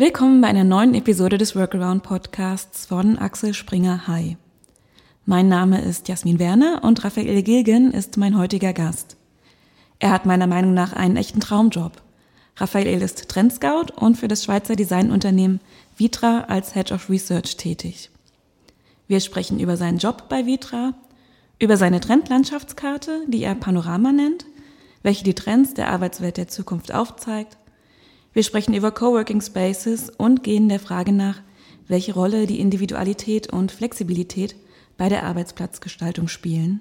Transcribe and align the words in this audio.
Willkommen 0.00 0.40
bei 0.40 0.46
einer 0.46 0.62
neuen 0.62 0.94
Episode 0.94 1.38
des 1.38 1.56
Workaround 1.56 2.04
Podcasts 2.04 2.86
von 2.86 3.18
Axel 3.18 3.52
Springer 3.52 4.06
Hi. 4.06 4.36
Mein 5.26 5.48
Name 5.48 5.82
ist 5.82 6.06
Jasmin 6.06 6.38
Werner 6.38 6.84
und 6.84 7.04
Raphael 7.04 7.42
Gilgen 7.42 7.90
ist 7.90 8.16
mein 8.16 8.38
heutiger 8.38 8.72
Gast. 8.72 9.16
Er 9.98 10.10
hat 10.10 10.24
meiner 10.24 10.46
Meinung 10.46 10.72
nach 10.72 10.92
einen 10.92 11.16
echten 11.16 11.40
Traumjob. 11.40 12.00
Raphael 12.58 13.02
ist 13.02 13.28
Trendscout 13.28 13.92
und 13.96 14.16
für 14.16 14.28
das 14.28 14.44
Schweizer 14.44 14.76
Designunternehmen 14.76 15.58
Vitra 15.96 16.44
als 16.46 16.74
Head 16.74 16.92
of 16.92 17.10
Research 17.10 17.56
tätig. 17.56 18.10
Wir 19.08 19.18
sprechen 19.18 19.58
über 19.58 19.76
seinen 19.76 19.98
Job 19.98 20.28
bei 20.28 20.46
Vitra, 20.46 20.94
über 21.58 21.76
seine 21.76 21.98
Trendlandschaftskarte, 21.98 23.24
die 23.26 23.42
er 23.42 23.56
Panorama 23.56 24.12
nennt, 24.12 24.46
welche 25.02 25.24
die 25.24 25.34
Trends 25.34 25.74
der 25.74 25.88
Arbeitswelt 25.88 26.36
der 26.36 26.46
Zukunft 26.46 26.94
aufzeigt. 26.94 27.57
Wir 28.38 28.44
sprechen 28.44 28.72
über 28.72 28.92
Coworking 28.92 29.40
Spaces 29.40 30.10
und 30.10 30.44
gehen 30.44 30.68
der 30.68 30.78
Frage 30.78 31.10
nach, 31.10 31.40
welche 31.88 32.14
Rolle 32.14 32.46
die 32.46 32.60
Individualität 32.60 33.52
und 33.52 33.72
Flexibilität 33.72 34.54
bei 34.96 35.08
der 35.08 35.24
Arbeitsplatzgestaltung 35.24 36.28
spielen. 36.28 36.80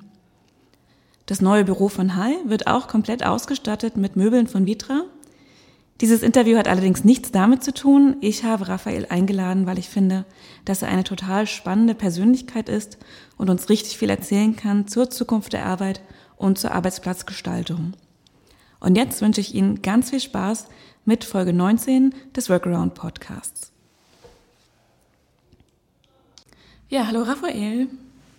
Das 1.26 1.42
neue 1.42 1.66
Büro 1.66 1.90
von 1.90 2.16
Hai 2.16 2.36
wird 2.46 2.68
auch 2.68 2.88
komplett 2.88 3.26
ausgestattet 3.26 3.98
mit 3.98 4.16
Möbeln 4.16 4.46
von 4.46 4.68
Vitra. 4.68 5.06
Dieses 6.00 6.22
Interview 6.22 6.60
hat 6.60 6.68
allerdings 6.68 7.04
nichts 7.04 7.32
damit 7.32 7.64
zu 7.64 7.74
tun. 7.74 8.18
Ich 8.22 8.44
habe 8.44 8.68
Raphael 8.68 9.08
eingeladen, 9.10 9.66
weil 9.66 9.80
ich 9.80 9.90
finde, 9.90 10.26
dass 10.64 10.84
er 10.84 10.90
eine 10.90 11.06
total 11.06 11.48
spannende 11.48 11.96
Persönlichkeit 11.96 12.70
ist 12.70 13.00
und 13.36 13.50
uns 13.50 13.68
richtig 13.68 13.98
viel 13.98 14.12
erzählen 14.12 14.56
kann 14.56 14.88
zur 14.88 15.10
Zukunft 15.10 15.54
der 15.54 15.66
Arbeit 15.66 16.04
und 16.36 16.60
zur 16.60 16.72
Arbeitsplatzgestaltung. 16.72 17.94
Und 18.80 18.96
jetzt 18.96 19.24
wünsche 19.24 19.42
ich 19.42 19.56
Ihnen 19.56 19.82
ganz 19.82 20.12
viel 20.12 20.20
Spaß 20.20 20.68
mit 21.08 21.24
Folge 21.24 21.54
19 21.54 22.14
des 22.36 22.50
Workaround 22.50 22.94
Podcasts. 22.94 23.72
Ja, 26.90 27.08
hallo 27.08 27.22
Raphael. 27.24 27.88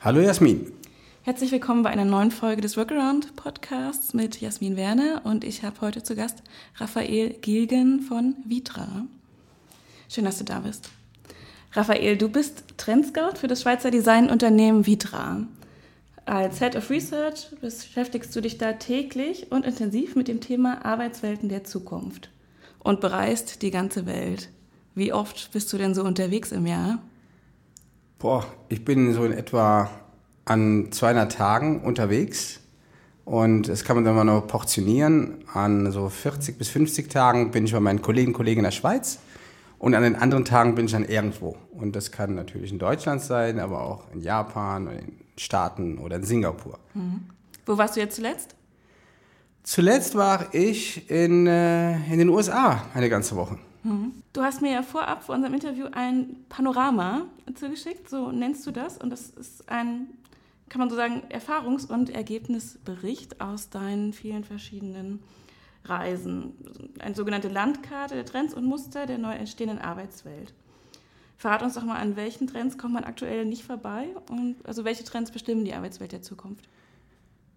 Hallo 0.02 0.20
Jasmin. 0.20 0.70
Herzlich 1.22 1.50
willkommen 1.50 1.82
bei 1.82 1.88
einer 1.88 2.04
neuen 2.04 2.30
Folge 2.30 2.60
des 2.60 2.76
Workaround 2.76 3.36
Podcasts 3.36 4.12
mit 4.12 4.42
Jasmin 4.42 4.76
Werner 4.76 5.22
und 5.24 5.44
ich 5.44 5.62
habe 5.62 5.80
heute 5.80 6.02
zu 6.02 6.14
Gast 6.14 6.42
Raphael 6.76 7.30
Gilgen 7.40 8.02
von 8.02 8.36
Vitra. 8.44 9.06
Schön, 10.10 10.26
dass 10.26 10.36
du 10.36 10.44
da 10.44 10.58
bist. 10.60 10.90
Raphael, 11.72 12.18
du 12.18 12.28
bist 12.28 12.64
Trendscout 12.76 13.38
für 13.38 13.48
das 13.48 13.62
Schweizer 13.62 13.90
Designunternehmen 13.90 14.84
Vitra. 14.84 15.46
Als 16.26 16.58
Head 16.58 16.76
of 16.76 16.90
Research 16.90 17.46
beschäftigst 17.62 18.36
du 18.36 18.42
dich 18.42 18.58
da 18.58 18.74
täglich 18.74 19.50
und 19.50 19.64
intensiv 19.64 20.16
mit 20.16 20.28
dem 20.28 20.42
Thema 20.42 20.84
Arbeitswelten 20.84 21.48
der 21.48 21.64
Zukunft 21.64 22.28
und 22.88 23.00
bereist 23.00 23.60
die 23.60 23.70
ganze 23.70 24.06
Welt. 24.06 24.48
Wie 24.94 25.12
oft 25.12 25.52
bist 25.52 25.70
du 25.70 25.76
denn 25.76 25.94
so 25.94 26.02
unterwegs 26.04 26.52
im 26.52 26.64
Jahr? 26.66 27.00
Boah, 28.18 28.46
ich 28.70 28.82
bin 28.82 29.12
so 29.12 29.26
in 29.26 29.32
etwa 29.32 29.90
an 30.46 30.90
200 30.90 31.30
Tagen 31.30 31.82
unterwegs 31.82 32.60
und 33.26 33.68
das 33.68 33.84
kann 33.84 33.96
man 33.96 34.06
dann 34.06 34.16
mal 34.16 34.24
noch 34.24 34.46
portionieren. 34.46 35.44
An 35.52 35.92
so 35.92 36.08
40 36.08 36.56
bis 36.56 36.70
50 36.70 37.10
Tagen 37.10 37.50
bin 37.50 37.66
ich 37.66 37.72
bei 37.72 37.80
meinen 37.80 38.00
Kollegen 38.00 38.28
und 38.28 38.32
Kollegen 38.38 38.60
in 38.60 38.64
der 38.64 38.70
Schweiz 38.70 39.18
und 39.78 39.94
an 39.94 40.02
den 40.02 40.16
anderen 40.16 40.46
Tagen 40.46 40.74
bin 40.74 40.86
ich 40.86 40.92
dann 40.92 41.04
irgendwo. 41.04 41.58
Und 41.72 41.94
das 41.94 42.10
kann 42.10 42.34
natürlich 42.34 42.72
in 42.72 42.78
Deutschland 42.78 43.20
sein, 43.20 43.60
aber 43.60 43.82
auch 43.82 44.10
in 44.14 44.22
Japan, 44.22 44.86
in 44.86 45.12
Staaten 45.36 45.98
oder 45.98 46.16
in 46.16 46.24
Singapur. 46.24 46.78
Mhm. 46.94 47.26
Wo 47.66 47.76
warst 47.76 47.96
du 47.96 48.00
jetzt 48.00 48.16
zuletzt? 48.16 48.54
Zuletzt 49.68 50.14
war 50.14 50.54
ich 50.54 51.10
in, 51.10 51.46
äh, 51.46 51.96
in 52.10 52.18
den 52.18 52.30
USA 52.30 52.86
eine 52.94 53.10
ganze 53.10 53.36
Woche. 53.36 53.58
Mhm. 53.82 54.22
Du 54.32 54.40
hast 54.40 54.62
mir 54.62 54.72
ja 54.72 54.82
vorab 54.82 55.22
vor 55.22 55.34
unserem 55.34 55.52
Interview 55.52 55.88
ein 55.92 56.36
Panorama 56.48 57.26
zugeschickt, 57.54 58.08
so 58.08 58.32
nennst 58.32 58.66
du 58.66 58.70
das. 58.70 58.96
Und 58.96 59.10
das 59.10 59.28
ist 59.28 59.68
ein, 59.68 60.06
kann 60.70 60.78
man 60.78 60.88
so 60.88 60.96
sagen, 60.96 61.20
Erfahrungs- 61.28 61.86
und 61.86 62.08
Ergebnisbericht 62.08 63.42
aus 63.42 63.68
deinen 63.68 64.14
vielen 64.14 64.42
verschiedenen 64.42 65.22
Reisen. 65.84 66.54
Eine 66.98 67.14
sogenannte 67.14 67.48
Landkarte 67.48 68.14
der 68.14 68.24
Trends 68.24 68.54
und 68.54 68.64
Muster 68.64 69.04
der 69.04 69.18
neu 69.18 69.34
entstehenden 69.34 69.80
Arbeitswelt. 69.80 70.54
Verrat 71.36 71.62
uns 71.62 71.74
doch 71.74 71.84
mal, 71.84 71.98
an 71.98 72.16
welchen 72.16 72.46
Trends 72.46 72.78
kommt 72.78 72.94
man 72.94 73.04
aktuell 73.04 73.44
nicht 73.44 73.64
vorbei 73.64 74.06
und 74.30 74.66
also 74.66 74.86
welche 74.86 75.04
Trends 75.04 75.30
bestimmen 75.30 75.66
die 75.66 75.74
Arbeitswelt 75.74 76.12
der 76.12 76.22
Zukunft? 76.22 76.70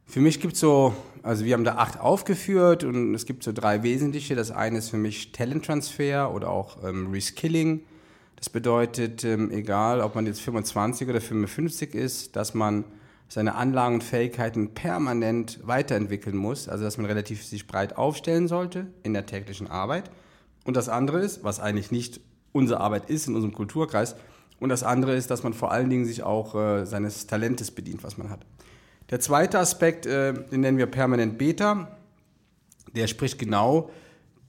Für 0.05 0.19
mich 0.19 0.39
gibt 0.39 0.53
es 0.53 0.59
so, 0.59 0.93
also 1.23 1.45
wir 1.45 1.53
haben 1.53 1.63
da 1.63 1.75
acht 1.75 1.99
aufgeführt 1.99 2.83
und 2.83 3.15
es 3.15 3.25
gibt 3.25 3.43
so 3.43 3.51
drei 3.51 3.83
wesentliche. 3.83 4.35
Das 4.35 4.51
eine 4.51 4.79
ist 4.79 4.89
für 4.89 4.97
mich 4.97 5.31
Talenttransfer 5.31 6.33
oder 6.33 6.49
auch 6.49 6.83
ähm, 6.83 7.11
Reskilling. 7.11 7.81
Das 8.35 8.49
bedeutet, 8.49 9.23
ähm, 9.23 9.51
egal 9.51 10.01
ob 10.01 10.15
man 10.15 10.25
jetzt 10.25 10.41
25 10.41 11.07
oder 11.07 11.21
55 11.21 11.93
ist, 11.93 12.35
dass 12.35 12.53
man 12.53 12.83
seine 13.29 13.55
Anlagen 13.55 13.95
und 13.95 14.03
Fähigkeiten 14.03 14.73
permanent 14.73 15.59
weiterentwickeln 15.63 16.35
muss. 16.35 16.67
Also 16.67 16.83
dass 16.83 16.97
man 16.97 17.05
relativ 17.05 17.45
sich 17.45 17.67
breit 17.67 17.95
aufstellen 17.97 18.47
sollte 18.47 18.87
in 19.03 19.13
der 19.13 19.25
täglichen 19.25 19.67
Arbeit. 19.67 20.11
Und 20.65 20.75
das 20.75 20.89
andere 20.89 21.21
ist, 21.21 21.43
was 21.43 21.59
eigentlich 21.59 21.91
nicht 21.91 22.19
unsere 22.51 22.81
Arbeit 22.81 23.09
ist 23.09 23.27
in 23.27 23.35
unserem 23.35 23.53
Kulturkreis. 23.53 24.15
Und 24.59 24.69
das 24.69 24.83
andere 24.83 25.15
ist, 25.15 25.31
dass 25.31 25.43
man 25.43 25.53
vor 25.53 25.71
allen 25.71 25.89
Dingen 25.89 26.05
sich 26.05 26.23
auch 26.23 26.55
äh, 26.55 26.85
seines 26.85 27.25
Talentes 27.25 27.71
bedient, 27.71 28.03
was 28.03 28.17
man 28.17 28.29
hat. 28.29 28.45
Der 29.11 29.19
zweite 29.19 29.59
Aspekt, 29.59 30.05
äh, 30.05 30.33
den 30.33 30.61
nennen 30.61 30.77
wir 30.77 30.87
permanent 30.87 31.37
Beta. 31.37 31.97
Der 32.95 33.07
spricht 33.07 33.37
genau 33.37 33.89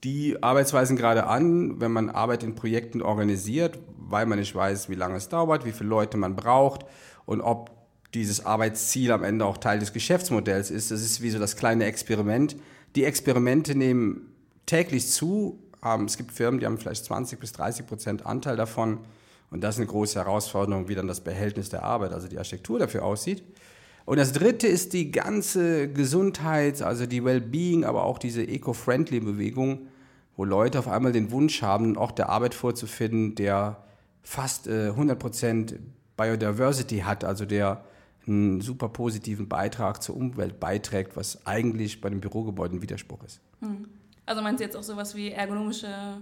die 0.03 0.41
Arbeitsweisen 0.41 0.95
gerade 0.97 1.27
an, 1.27 1.79
wenn 1.79 1.91
man 1.91 2.09
Arbeit 2.09 2.43
in 2.43 2.55
Projekten 2.55 3.01
organisiert, 3.01 3.79
weil 3.97 4.25
man 4.25 4.39
nicht 4.39 4.55
weiß, 4.55 4.89
wie 4.89 4.95
lange 4.95 5.17
es 5.17 5.29
dauert, 5.29 5.65
wie 5.65 5.71
viele 5.71 5.89
Leute 5.89 6.17
man 6.17 6.35
braucht 6.35 6.85
und 7.25 7.41
ob 7.41 7.71
dieses 8.13 8.45
Arbeitsziel 8.45 9.11
am 9.11 9.23
Ende 9.23 9.45
auch 9.45 9.57
Teil 9.57 9.79
des 9.79 9.91
Geschäftsmodells 9.91 10.71
ist. 10.71 10.91
Das 10.91 11.01
ist 11.01 11.21
wie 11.21 11.29
so 11.29 11.39
das 11.39 11.55
kleine 11.55 11.85
Experiment. 11.85 12.55
Die 12.95 13.05
Experimente 13.05 13.75
nehmen 13.75 14.33
täglich 14.65 15.09
zu, 15.09 15.59
es 16.05 16.17
gibt 16.17 16.31
Firmen, 16.31 16.59
die 16.59 16.65
haben 16.65 16.77
vielleicht 16.77 17.05
20 17.05 17.39
bis 17.39 17.51
30 17.53 17.87
Prozent 17.87 18.25
Anteil 18.25 18.55
davon. 18.55 18.99
Und 19.51 19.61
das 19.61 19.75
ist 19.75 19.81
eine 19.81 19.87
große 19.87 20.19
Herausforderung, 20.19 20.87
wie 20.87 20.95
dann 20.95 21.07
das 21.07 21.21
Behältnis 21.21 21.69
der 21.69 21.83
Arbeit, 21.83 22.13
also 22.13 22.27
die 22.27 22.37
Architektur 22.37 22.79
dafür 22.79 23.03
aussieht. 23.03 23.43
Und 24.05 24.17
das 24.17 24.33
dritte 24.33 24.67
ist 24.67 24.93
die 24.93 25.11
ganze 25.11 25.89
Gesundheit, 25.89 26.81
also 26.81 27.05
die 27.05 27.23
Wellbeing, 27.23 27.85
aber 27.85 28.03
auch 28.03 28.17
diese 28.17 28.43
eco-friendly 28.43 29.21
Bewegung, 29.21 29.87
wo 30.35 30.43
Leute 30.43 30.79
auf 30.79 30.87
einmal 30.87 31.11
den 31.11 31.31
Wunsch 31.31 31.61
haben, 31.61 31.85
einen 31.85 31.97
Ort 31.97 32.17
der 32.17 32.29
Arbeit 32.29 32.53
vorzufinden, 32.53 33.35
der 33.35 33.83
fast 34.21 34.67
äh, 34.67 34.89
100% 34.89 35.75
Biodiversity 36.17 36.99
hat, 36.99 37.23
also 37.23 37.45
der 37.45 37.85
einen 38.27 38.61
super 38.61 38.89
positiven 38.89 39.47
Beitrag 39.47 40.01
zur 40.01 40.15
Umwelt 40.15 40.59
beiträgt, 40.59 41.15
was 41.15 41.45
eigentlich 41.45 42.01
bei 42.01 42.09
den 42.09 42.21
Bürogebäuden 42.21 42.81
Widerspruch 42.81 43.23
ist. 43.23 43.41
Hm. 43.59 43.87
Also 44.25 44.41
meinst 44.41 44.59
du 44.61 44.63
jetzt 44.63 44.77
auch 44.77 44.83
sowas 44.83 45.15
wie 45.15 45.31
ergonomische 45.31 46.21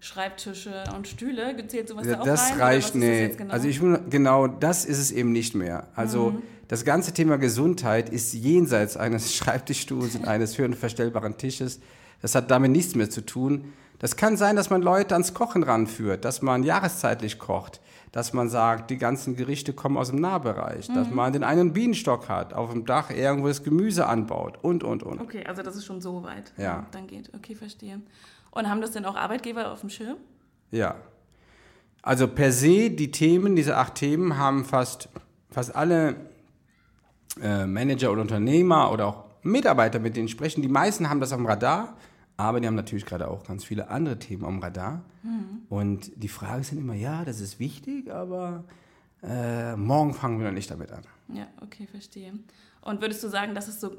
Schreibtische 0.00 0.84
und 0.96 1.06
Stühle? 1.06 1.54
Gezählt 1.54 1.88
sowas 1.88 2.06
ja, 2.06 2.14
da 2.14 2.20
auch 2.20 2.24
das 2.24 2.52
rein? 2.52 2.60
reicht, 2.60 2.94
nee. 2.94 3.28
Genau? 3.28 3.52
Also 3.52 3.68
ich 3.68 3.80
genau, 4.10 4.46
das 4.46 4.84
ist 4.84 4.98
es 4.98 5.12
eben 5.12 5.32
nicht 5.32 5.54
mehr. 5.54 5.88
Also 5.94 6.30
mhm. 6.30 6.42
Das 6.68 6.84
ganze 6.84 7.12
Thema 7.12 7.36
Gesundheit 7.36 8.08
ist 8.08 8.32
jenseits 8.32 8.96
eines 8.96 9.34
Schreibtischstuhls 9.36 10.16
und 10.16 10.26
eines 10.26 10.58
höhenverstellbaren 10.58 11.36
Tisches. 11.36 11.80
Das 12.22 12.34
hat 12.34 12.50
damit 12.50 12.70
nichts 12.70 12.94
mehr 12.94 13.10
zu 13.10 13.24
tun. 13.24 13.72
Das 13.98 14.16
kann 14.16 14.36
sein, 14.36 14.56
dass 14.56 14.70
man 14.70 14.82
Leute 14.82 15.14
ans 15.14 15.34
Kochen 15.34 15.62
ranführt, 15.62 16.24
dass 16.24 16.42
man 16.42 16.62
jahreszeitlich 16.62 17.38
kocht, 17.38 17.80
dass 18.12 18.32
man 18.32 18.48
sagt, 18.48 18.90
die 18.90 18.98
ganzen 18.98 19.36
Gerichte 19.36 19.72
kommen 19.72 19.96
aus 19.96 20.10
dem 20.10 20.20
Nahbereich, 20.20 20.88
mhm. 20.88 20.94
dass 20.94 21.10
man 21.10 21.32
den 21.32 21.44
einen 21.44 21.72
Bienenstock 21.72 22.28
hat, 22.28 22.52
auf 22.54 22.70
dem 22.72 22.84
Dach 22.84 23.10
irgendwo 23.10 23.48
das 23.48 23.62
Gemüse 23.62 24.06
anbaut 24.06 24.58
und, 24.62 24.84
und, 24.84 25.02
und. 25.02 25.20
Okay, 25.20 25.44
also 25.46 25.62
das 25.62 25.76
ist 25.76 25.84
schon 25.84 26.00
so 26.00 26.22
weit. 26.22 26.52
Ja. 26.56 26.86
Dann 26.90 27.06
geht, 27.06 27.30
okay, 27.34 27.54
verstehe. 27.54 28.00
Und 28.50 28.68
haben 28.68 28.80
das 28.80 28.92
denn 28.92 29.04
auch 29.04 29.16
Arbeitgeber 29.16 29.72
auf 29.72 29.80
dem 29.80 29.90
Schirm? 29.90 30.16
Ja. 30.70 30.96
Also 32.02 32.28
per 32.28 32.52
se, 32.52 32.90
die 32.90 33.10
Themen, 33.10 33.56
diese 33.56 33.76
acht 33.76 33.94
Themen 33.94 34.36
haben 34.36 34.64
fast, 34.64 35.08
fast 35.50 35.74
alle 35.74 36.16
äh, 37.42 37.66
Manager 37.66 38.12
oder 38.12 38.22
Unternehmer 38.22 38.92
oder 38.92 39.06
auch 39.06 39.24
Mitarbeiter, 39.42 39.98
mit 39.98 40.16
denen 40.16 40.28
sprechen. 40.28 40.62
Die 40.62 40.68
meisten 40.68 41.08
haben 41.10 41.20
das 41.20 41.32
am 41.32 41.46
Radar, 41.46 41.96
aber 42.36 42.60
die 42.60 42.66
haben 42.66 42.74
natürlich 42.74 43.06
gerade 43.06 43.28
auch 43.28 43.44
ganz 43.44 43.64
viele 43.64 43.88
andere 43.88 44.18
Themen 44.18 44.44
am 44.44 44.58
Radar. 44.60 45.02
Mhm. 45.22 45.62
Und 45.68 46.10
die 46.16 46.28
Frage 46.28 46.62
ist 46.62 46.72
dann 46.72 46.78
immer, 46.78 46.94
ja, 46.94 47.24
das 47.24 47.40
ist 47.40 47.58
wichtig, 47.60 48.12
aber 48.12 48.64
äh, 49.22 49.76
morgen 49.76 50.14
fangen 50.14 50.38
wir 50.38 50.46
noch 50.46 50.54
nicht 50.54 50.70
damit 50.70 50.92
an. 50.92 51.02
Ja, 51.28 51.46
okay, 51.62 51.86
verstehe. 51.86 52.32
Und 52.80 53.00
würdest 53.00 53.22
du 53.22 53.28
sagen, 53.28 53.54
dass 53.54 53.68
es 53.68 53.80
so 53.80 53.92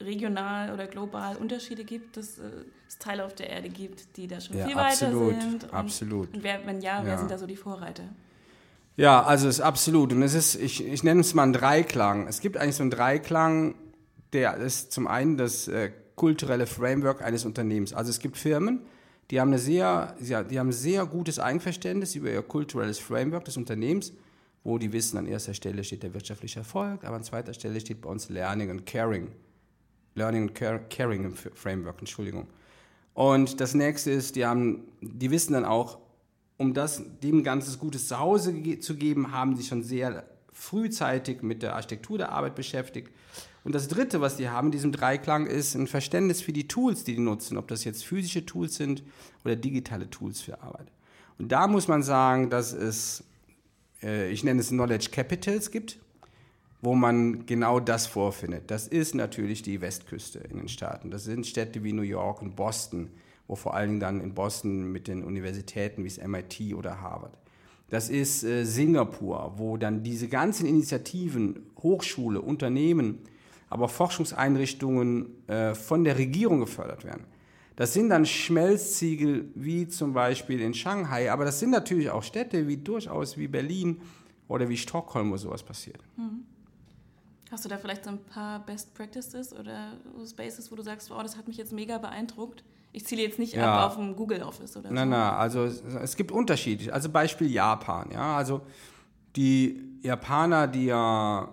regional 0.00 0.72
oder 0.72 0.86
global 0.86 1.36
Unterschiede 1.36 1.84
gibt, 1.84 2.16
dass 2.16 2.38
äh, 2.38 2.42
es 2.88 2.98
Teile 2.98 3.24
auf 3.24 3.34
der 3.34 3.50
Erde 3.50 3.68
gibt, 3.68 4.16
die 4.16 4.26
da 4.26 4.40
schon 4.40 4.56
ja, 4.56 4.66
viel 4.66 4.78
absolut, 4.78 5.34
weiter 5.34 5.40
sind? 5.40 5.64
Und, 5.64 5.74
absolut. 5.74 6.34
Und 6.34 6.42
wer, 6.42 6.66
wenn 6.66 6.80
ja, 6.80 6.98
ja, 6.98 7.06
wer 7.06 7.18
sind 7.18 7.30
da 7.30 7.38
so 7.38 7.46
die 7.46 7.56
Vorreiter? 7.56 8.04
Ja, 8.96 9.22
also 9.22 9.48
es 9.48 9.56
ist 9.56 9.60
absolut. 9.60 10.12
Und 10.12 10.22
es 10.22 10.34
ist, 10.34 10.54
ich, 10.54 10.86
ich 10.86 11.02
nenne 11.02 11.20
es 11.20 11.34
mal 11.34 11.44
einen 11.44 11.52
Dreiklang. 11.52 12.26
Es 12.28 12.40
gibt 12.40 12.56
eigentlich 12.56 12.76
so 12.76 12.82
einen 12.82 12.90
Dreiklang, 12.90 13.74
der 14.32 14.56
ist 14.56 14.92
zum 14.92 15.06
einen 15.06 15.36
das 15.36 15.68
äh, 15.68 15.90
kulturelle 16.14 16.66
Framework 16.66 17.22
eines 17.22 17.44
Unternehmens. 17.44 17.92
Also 17.92 18.10
es 18.10 18.18
gibt 18.18 18.36
Firmen, 18.36 18.80
Die 19.30 19.40
haben, 19.40 19.48
eine 19.48 19.58
sehr, 19.58 20.14
die 20.20 20.58
haben 20.58 20.72
sehr 20.72 21.06
gutes 21.06 21.38
Einverständnis 21.38 22.14
über 22.14 22.30
ihr 22.30 22.42
kulturelles 22.42 22.98
Framework 22.98 23.46
des 23.46 23.56
Unternehmens, 23.56 24.12
wo 24.62 24.76
die 24.76 24.92
wissen, 24.92 25.16
an 25.16 25.26
erster 25.26 25.54
Stelle 25.54 25.84
steht 25.84 26.02
der 26.02 26.12
wirtschaftliche 26.12 26.58
Erfolg, 26.58 27.02
aber 27.04 27.16
an 27.16 27.24
zweiter 27.24 27.54
Stelle 27.54 27.80
steht 27.80 28.02
bei 28.02 28.10
uns 28.10 28.28
Learning 28.28 28.70
and 28.70 28.84
Caring. 28.84 29.28
Learning 30.16 30.50
and 30.50 30.90
Caring 30.90 31.24
im 31.24 31.34
Framework, 31.34 31.98
Entschuldigung. 32.00 32.46
Und 33.14 33.58
das 33.60 33.72
nächste 33.72 34.10
ist, 34.10 34.36
die, 34.36 34.44
haben, 34.44 34.82
die 35.00 35.30
wissen 35.30 35.54
dann 35.54 35.64
auch, 35.64 35.98
um 36.62 36.74
das, 36.74 37.02
dem 37.22 37.42
ganzes 37.42 37.78
gutes 37.78 38.08
Zuhause 38.08 38.54
zu 38.78 38.96
geben, 38.96 39.32
haben 39.32 39.56
sie 39.56 39.64
schon 39.64 39.82
sehr 39.82 40.24
frühzeitig 40.52 41.42
mit 41.42 41.62
der 41.62 41.74
Architektur 41.74 42.18
der 42.18 42.30
Arbeit 42.30 42.54
beschäftigt. 42.54 43.10
Und 43.64 43.74
das 43.74 43.88
Dritte, 43.88 44.20
was 44.20 44.36
die 44.36 44.48
haben 44.48 44.68
in 44.68 44.72
diesem 44.72 44.92
Dreiklang, 44.92 45.46
ist 45.46 45.74
ein 45.74 45.86
Verständnis 45.86 46.40
für 46.40 46.52
die 46.52 46.68
Tools, 46.68 47.04
die 47.04 47.14
die 47.14 47.20
nutzen, 47.20 47.56
ob 47.58 47.68
das 47.68 47.84
jetzt 47.84 48.04
physische 48.04 48.46
Tools 48.46 48.76
sind 48.76 49.02
oder 49.44 49.56
digitale 49.56 50.08
Tools 50.08 50.40
für 50.40 50.62
Arbeit. 50.62 50.86
Und 51.38 51.50
da 51.50 51.66
muss 51.66 51.88
man 51.88 52.02
sagen, 52.02 52.50
dass 52.50 52.72
es, 52.72 53.24
äh, 54.02 54.30
ich 54.30 54.44
nenne 54.44 54.60
es 54.60 54.68
Knowledge 54.68 55.10
Capitals 55.10 55.70
gibt, 55.70 55.98
wo 56.80 56.94
man 56.94 57.46
genau 57.46 57.80
das 57.80 58.06
vorfindet. 58.06 58.70
Das 58.70 58.88
ist 58.88 59.14
natürlich 59.14 59.62
die 59.62 59.80
Westküste 59.80 60.40
in 60.40 60.58
den 60.58 60.68
Staaten. 60.68 61.10
Das 61.10 61.24
sind 61.24 61.46
Städte 61.46 61.82
wie 61.84 61.92
New 61.92 62.02
York 62.02 62.42
und 62.42 62.56
Boston, 62.56 63.10
wo 63.46 63.56
vor 63.56 63.74
allen 63.74 63.88
Dingen 63.88 64.00
dann 64.00 64.20
in 64.20 64.34
Boston 64.34 64.90
mit 64.92 65.08
den 65.08 65.22
Universitäten 65.22 66.04
wie 66.04 66.08
das 66.08 66.26
MIT 66.26 66.74
oder 66.74 67.00
Harvard. 67.00 67.36
Das 67.90 68.08
ist 68.08 68.42
äh, 68.42 68.64
Singapur, 68.64 69.54
wo 69.56 69.76
dann 69.76 70.02
diese 70.02 70.28
ganzen 70.28 70.66
Initiativen, 70.66 71.70
Hochschule, 71.82 72.40
Unternehmen, 72.40 73.18
aber 73.68 73.88
Forschungseinrichtungen 73.88 75.46
äh, 75.48 75.74
von 75.74 76.04
der 76.04 76.16
Regierung 76.16 76.60
gefördert 76.60 77.04
werden. 77.04 77.24
Das 77.76 77.92
sind 77.94 78.10
dann 78.10 78.26
Schmelzziegel 78.26 79.50
wie 79.54 79.88
zum 79.88 80.12
Beispiel 80.12 80.60
in 80.60 80.74
Shanghai, 80.74 81.30
aber 81.32 81.44
das 81.44 81.58
sind 81.58 81.70
natürlich 81.70 82.10
auch 82.10 82.22
Städte 82.22 82.68
wie 82.68 82.76
durchaus 82.76 83.36
wie 83.36 83.48
Berlin 83.48 84.00
oder 84.48 84.68
wie 84.68 84.76
Stockholm, 84.76 85.30
wo 85.30 85.36
sowas 85.36 85.62
passiert. 85.62 85.98
Mhm. 86.16 86.44
Hast 87.50 87.66
du 87.66 87.68
da 87.68 87.76
vielleicht 87.76 88.04
so 88.04 88.10
ein 88.10 88.24
paar 88.24 88.64
Best 88.64 88.94
Practices 88.94 89.52
oder 89.52 89.98
Spaces, 90.26 90.72
wo 90.72 90.76
du 90.76 90.82
sagst, 90.82 91.10
oh, 91.10 91.22
das 91.22 91.36
hat 91.36 91.48
mich 91.48 91.58
jetzt 91.58 91.72
mega 91.72 91.98
beeindruckt? 91.98 92.64
Ich 92.92 93.06
ziele 93.06 93.22
jetzt 93.22 93.38
nicht 93.38 93.54
ja. 93.54 93.84
ab 93.84 93.92
auf 93.92 93.98
ein 93.98 94.14
Google 94.14 94.42
Office 94.42 94.76
oder 94.76 94.90
nein, 94.90 95.08
so. 95.08 95.10
Nein, 95.10 95.20
nein, 95.20 95.34
also 95.34 95.64
es 95.64 96.16
gibt 96.16 96.30
Unterschiede. 96.30 96.92
Also 96.92 97.08
Beispiel 97.08 97.50
Japan, 97.50 98.10
ja, 98.12 98.36
also 98.36 98.60
die 99.34 99.80
Japaner, 100.02 100.68
die 100.68 100.86
ja 100.86 101.48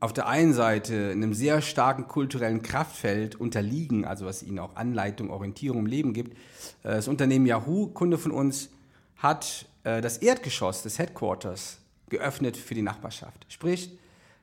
auf 0.00 0.12
der 0.12 0.28
einen 0.28 0.52
Seite 0.52 1.12
einem 1.12 1.32
sehr 1.32 1.62
starken 1.62 2.08
kulturellen 2.08 2.62
Kraftfeld 2.62 3.36
unterliegen, 3.36 4.04
also 4.04 4.26
was 4.26 4.42
ihnen 4.42 4.58
auch 4.58 4.76
Anleitung, 4.76 5.30
Orientierung 5.30 5.80
im 5.80 5.86
Leben 5.86 6.12
gibt. 6.12 6.36
Äh, 6.82 6.96
das 6.96 7.08
Unternehmen 7.08 7.46
Yahoo, 7.46 7.86
Kunde 7.86 8.18
von 8.18 8.30
uns, 8.30 8.68
hat 9.16 9.66
äh, 9.84 10.02
das 10.02 10.18
Erdgeschoss 10.18 10.82
des 10.82 10.98
Headquarters 10.98 11.78
geöffnet 12.10 12.56
für 12.58 12.74
die 12.74 12.82
Nachbarschaft. 12.82 13.46
Sprich, 13.48 13.98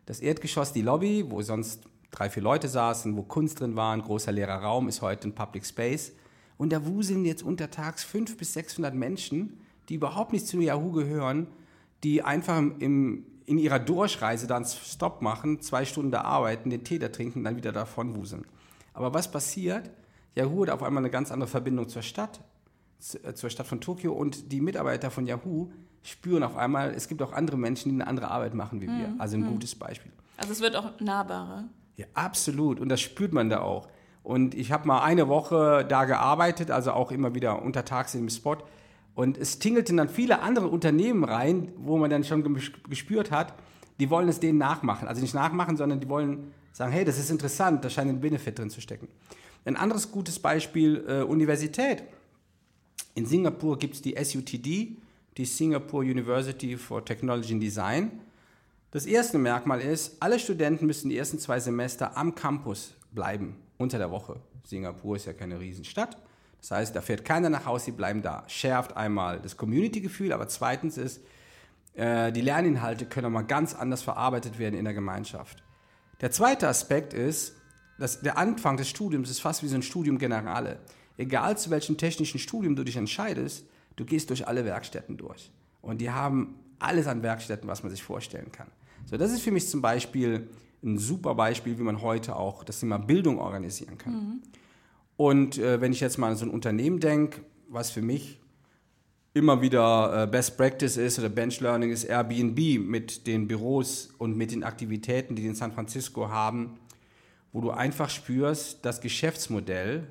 das 0.07 0.19
Erdgeschoss, 0.19 0.73
die 0.73 0.81
Lobby, 0.81 1.25
wo 1.29 1.43
sonst 1.43 1.83
drei, 2.11 2.29
vier 2.29 2.43
Leute 2.43 2.67
saßen, 2.67 3.15
wo 3.17 3.23
Kunst 3.23 3.59
drin 3.59 3.75
war, 3.75 3.93
ein 3.93 4.01
großer 4.01 4.31
leerer 4.31 4.61
Raum, 4.61 4.87
ist 4.87 5.01
heute 5.01 5.29
ein 5.29 5.35
Public 5.35 5.65
Space. 5.65 6.13
Und 6.57 6.71
da 6.71 6.85
wuseln 6.85 7.25
jetzt 7.25 7.41
untertags 7.41 8.03
500 8.03 8.37
bis 8.37 8.53
600 8.53 8.93
Menschen, 8.93 9.57
die 9.89 9.95
überhaupt 9.95 10.33
nicht 10.33 10.45
zu 10.45 10.59
Yahoo 10.59 10.91
gehören, 10.91 11.47
die 12.03 12.21
einfach 12.21 12.57
im, 12.57 13.25
in 13.45 13.57
ihrer 13.57 13.79
Durchreise 13.79 14.47
dann 14.47 14.65
Stopp 14.65 15.21
machen, 15.21 15.61
zwei 15.61 15.85
Stunden 15.85 16.11
da 16.11 16.21
arbeiten, 16.21 16.69
den 16.69 16.83
Tee 16.83 16.99
da 16.99 17.09
trinken, 17.09 17.43
dann 17.43 17.55
wieder 17.57 17.71
davon 17.71 18.15
wuseln. 18.15 18.45
Aber 18.93 19.13
was 19.13 19.31
passiert? 19.31 19.89
Yahoo 20.35 20.63
hat 20.63 20.69
auf 20.69 20.83
einmal 20.83 21.01
eine 21.01 21.09
ganz 21.09 21.31
andere 21.31 21.49
Verbindung 21.49 21.89
zur 21.89 22.01
Stadt, 22.01 22.41
äh, 23.23 23.33
zur 23.33 23.49
Stadt 23.49 23.67
von 23.67 23.81
Tokio 23.81 24.13
und 24.13 24.51
die 24.51 24.61
Mitarbeiter 24.61 25.11
von 25.11 25.25
Yahoo 25.25 25.71
spüren 26.03 26.43
auf 26.43 26.55
einmal, 26.55 26.93
es 26.93 27.07
gibt 27.07 27.21
auch 27.21 27.33
andere 27.33 27.57
Menschen, 27.57 27.89
die 27.89 27.95
eine 27.95 28.07
andere 28.07 28.29
Arbeit 28.29 28.53
machen 28.53 28.81
wie 28.81 28.87
wir. 28.87 29.09
Mhm. 29.09 29.21
Also 29.21 29.37
ein 29.37 29.41
mhm. 29.41 29.51
gutes 29.51 29.75
Beispiel. 29.75 30.11
Also 30.37 30.51
es 30.51 30.61
wird 30.61 30.75
auch 30.75 30.99
nahbarer. 30.99 31.65
Ja, 32.01 32.07
absolut. 32.15 32.79
Und 32.79 32.89
das 32.89 32.99
spürt 32.99 33.31
man 33.31 33.49
da 33.49 33.61
auch. 33.61 33.87
Und 34.23 34.55
ich 34.55 34.71
habe 34.71 34.87
mal 34.87 35.03
eine 35.03 35.27
Woche 35.27 35.85
da 35.87 36.05
gearbeitet, 36.05 36.71
also 36.71 36.93
auch 36.93 37.11
immer 37.11 37.35
wieder 37.35 37.61
untertags 37.61 38.15
im 38.15 38.27
Spot. 38.29 38.57
Und 39.13 39.37
es 39.37 39.59
tingelten 39.59 39.97
dann 39.97 40.09
viele 40.09 40.41
andere 40.41 40.67
Unternehmen 40.67 41.23
rein, 41.23 41.71
wo 41.77 41.97
man 41.97 42.09
dann 42.09 42.23
schon 42.23 42.59
gespürt 42.89 43.29
hat, 43.29 43.53
die 43.99 44.09
wollen 44.09 44.29
es 44.29 44.39
denen 44.39 44.57
nachmachen. 44.57 45.07
Also 45.07 45.21
nicht 45.21 45.35
nachmachen, 45.35 45.77
sondern 45.77 45.99
die 45.99 46.09
wollen 46.09 46.53
sagen, 46.71 46.91
hey, 46.91 47.05
das 47.05 47.19
ist 47.19 47.29
interessant, 47.29 47.85
da 47.85 47.89
scheint 47.89 48.09
ein 48.09 48.19
Benefit 48.19 48.57
drin 48.57 48.71
zu 48.71 48.81
stecken. 48.81 49.07
Ein 49.63 49.75
anderes 49.75 50.11
gutes 50.11 50.39
Beispiel, 50.39 51.05
äh, 51.07 51.21
Universität. 51.21 52.03
In 53.13 53.27
Singapur 53.27 53.77
gibt 53.77 53.93
es 53.93 54.01
die 54.01 54.15
SUTD, 54.15 54.97
die 55.37 55.45
Singapore 55.45 56.03
University 56.03 56.77
for 56.77 57.05
Technology 57.05 57.53
and 57.53 57.61
Design. 57.61 58.21
Das 58.91 59.05
erste 59.05 59.37
Merkmal 59.37 59.79
ist, 59.79 60.17
alle 60.21 60.37
Studenten 60.37 60.85
müssen 60.85 61.09
die 61.09 61.17
ersten 61.17 61.39
zwei 61.39 61.61
Semester 61.61 62.17
am 62.17 62.35
Campus 62.35 62.93
bleiben, 63.13 63.55
unter 63.77 63.97
der 63.97 64.11
Woche. 64.11 64.41
Singapur 64.65 65.15
ist 65.15 65.25
ja 65.25 65.31
keine 65.31 65.61
Riesenstadt. 65.61 66.17
Das 66.59 66.71
heißt, 66.71 66.93
da 66.93 66.99
fährt 66.99 67.23
keiner 67.23 67.49
nach 67.49 67.65
Hause, 67.65 67.85
sie 67.85 67.91
bleiben 67.91 68.21
da. 68.21 68.43
Schärft 68.47 68.97
einmal 68.97 69.39
das 69.39 69.55
Community-Gefühl, 69.55 70.33
aber 70.33 70.49
zweitens 70.49 70.97
ist, 70.97 71.21
äh, 71.93 72.33
die 72.33 72.41
Lerninhalte 72.41 73.05
können 73.05 73.27
auch 73.27 73.31
mal 73.31 73.43
ganz 73.43 73.73
anders 73.73 74.01
verarbeitet 74.01 74.59
werden 74.59 74.77
in 74.77 74.83
der 74.83 74.93
Gemeinschaft. 74.93 75.63
Der 76.19 76.31
zweite 76.31 76.67
Aspekt 76.67 77.13
ist, 77.13 77.55
dass 77.97 78.19
der 78.19 78.37
Anfang 78.37 78.75
des 78.75 78.89
Studiums 78.89 79.29
ist 79.29 79.39
fast 79.39 79.63
wie 79.63 79.67
so 79.67 79.75
ein 79.75 79.83
Studium 79.83 80.17
Generale. 80.17 80.79
Egal 81.17 81.57
zu 81.57 81.69
welchem 81.69 81.97
technischen 81.97 82.39
Studium 82.39 82.75
du 82.75 82.83
dich 82.83 82.97
entscheidest, 82.97 83.65
du 83.95 84.03
gehst 84.03 84.29
durch 84.29 84.49
alle 84.49 84.65
Werkstätten 84.65 85.15
durch. 85.15 85.49
Und 85.81 86.01
die 86.01 86.11
haben 86.11 86.59
alles 86.77 87.07
an 87.07 87.23
Werkstätten, 87.23 87.69
was 87.69 87.83
man 87.83 87.89
sich 87.89 88.03
vorstellen 88.03 88.51
kann. 88.51 88.67
So, 89.05 89.17
das 89.17 89.31
ist 89.31 89.41
für 89.41 89.51
mich 89.51 89.67
zum 89.67 89.81
Beispiel 89.81 90.47
ein 90.83 90.97
super 90.97 91.35
Beispiel, 91.35 91.77
wie 91.77 91.83
man 91.83 92.01
heute 92.01 92.35
auch 92.35 92.63
das 92.63 92.79
Thema 92.79 92.97
Bildung 92.97 93.39
organisieren 93.39 93.97
kann. 93.97 94.13
Mhm. 94.13 94.41
Und 95.17 95.57
äh, 95.57 95.79
wenn 95.79 95.91
ich 95.91 95.99
jetzt 95.99 96.17
mal 96.17 96.31
an 96.31 96.37
so 96.37 96.45
ein 96.45 96.51
Unternehmen 96.51 96.99
denke, 96.99 97.41
was 97.69 97.91
für 97.91 98.01
mich 98.01 98.39
immer 99.33 99.61
wieder 99.61 100.23
äh, 100.23 100.27
Best 100.27 100.57
Practice 100.57 100.97
ist 100.97 101.19
oder 101.19 101.29
Bench 101.29 101.59
Learning 101.61 101.91
ist 101.91 102.03
Airbnb 102.03 102.79
mit 102.79 103.27
den 103.27 103.47
Büros 103.47 104.13
und 104.17 104.35
mit 104.35 104.51
den 104.51 104.63
Aktivitäten, 104.63 105.35
die 105.35 105.43
die 105.43 105.47
in 105.49 105.55
San 105.55 105.71
Francisco 105.71 106.29
haben, 106.29 106.79
wo 107.53 107.61
du 107.61 107.71
einfach 107.71 108.09
spürst, 108.09 108.83
das 108.83 108.99
Geschäftsmodell, 108.99 110.07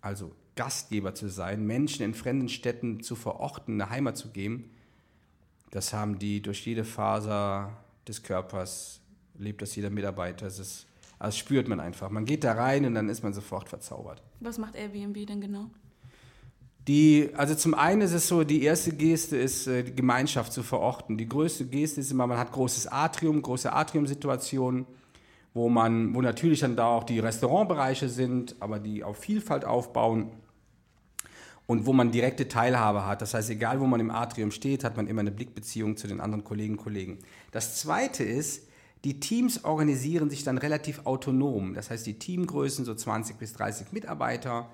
also 0.00 0.32
Gastgeber 0.54 1.14
zu 1.14 1.28
sein, 1.28 1.66
Menschen 1.66 2.04
in 2.04 2.14
fremden 2.14 2.48
Städten 2.48 3.02
zu 3.02 3.14
verorten, 3.14 3.80
eine 3.80 3.90
Heimat 3.90 4.16
zu 4.16 4.30
geben, 4.30 4.70
das 5.70 5.92
haben 5.92 6.18
die 6.18 6.40
durch 6.40 6.64
jede 6.64 6.84
Faser 6.84 7.76
des 8.06 8.22
Körpers, 8.22 9.00
lebt 9.38 9.62
das 9.62 9.74
jeder 9.76 9.90
Mitarbeiter. 9.90 10.46
Das, 10.46 10.58
ist, 10.58 10.86
das 11.18 11.36
spürt 11.36 11.68
man 11.68 11.80
einfach. 11.80 12.10
Man 12.10 12.24
geht 12.24 12.44
da 12.44 12.52
rein 12.52 12.84
und 12.84 12.94
dann 12.94 13.08
ist 13.08 13.22
man 13.22 13.32
sofort 13.32 13.68
verzaubert. 13.68 14.22
Was 14.40 14.58
macht 14.58 14.74
Airbnb 14.74 15.26
denn 15.26 15.40
genau? 15.40 15.70
Die, 16.88 17.30
also 17.34 17.56
zum 17.56 17.74
einen 17.74 18.02
ist 18.02 18.12
es 18.12 18.28
so, 18.28 18.44
die 18.44 18.62
erste 18.62 18.92
Geste 18.92 19.36
ist, 19.36 19.66
äh, 19.66 19.82
die 19.82 19.94
Gemeinschaft 19.94 20.52
zu 20.52 20.62
verorten. 20.62 21.18
Die 21.18 21.28
größte 21.28 21.66
Geste 21.66 22.00
ist 22.00 22.12
immer, 22.12 22.28
man 22.28 22.38
hat 22.38 22.52
großes 22.52 22.86
Atrium, 22.86 23.42
große 23.42 23.72
Atriumsituationen, 23.72 24.86
wo 25.52 25.68
man, 25.68 26.14
wo 26.14 26.22
natürlich 26.22 26.60
dann 26.60 26.76
da 26.76 26.86
auch 26.86 27.02
die 27.02 27.18
Restaurantbereiche 27.18 28.08
sind, 28.08 28.54
aber 28.60 28.78
die 28.78 29.02
auf 29.02 29.16
Vielfalt 29.16 29.64
aufbauen 29.64 30.30
und 31.66 31.86
wo 31.86 31.92
man 31.92 32.12
direkte 32.12 32.48
Teilhabe 32.48 33.06
hat. 33.06 33.22
Das 33.22 33.34
heißt, 33.34 33.50
egal 33.50 33.80
wo 33.80 33.86
man 33.86 34.00
im 34.00 34.10
Atrium 34.10 34.50
steht, 34.50 34.84
hat 34.84 34.96
man 34.96 35.06
immer 35.08 35.20
eine 35.20 35.32
Blickbeziehung 35.32 35.96
zu 35.96 36.06
den 36.06 36.20
anderen 36.20 36.44
Kolleginnen 36.44 36.78
und 36.78 36.84
Kollegen. 36.84 37.18
Das 37.50 37.80
Zweite 37.80 38.22
ist, 38.22 38.68
die 39.04 39.20
Teams 39.20 39.64
organisieren 39.64 40.30
sich 40.30 40.44
dann 40.44 40.58
relativ 40.58 41.02
autonom. 41.04 41.74
Das 41.74 41.90
heißt, 41.90 42.06
die 42.06 42.18
Teamgrößen, 42.18 42.84
so 42.84 42.94
20 42.94 43.36
bis 43.36 43.52
30 43.52 43.92
Mitarbeiter, 43.92 44.68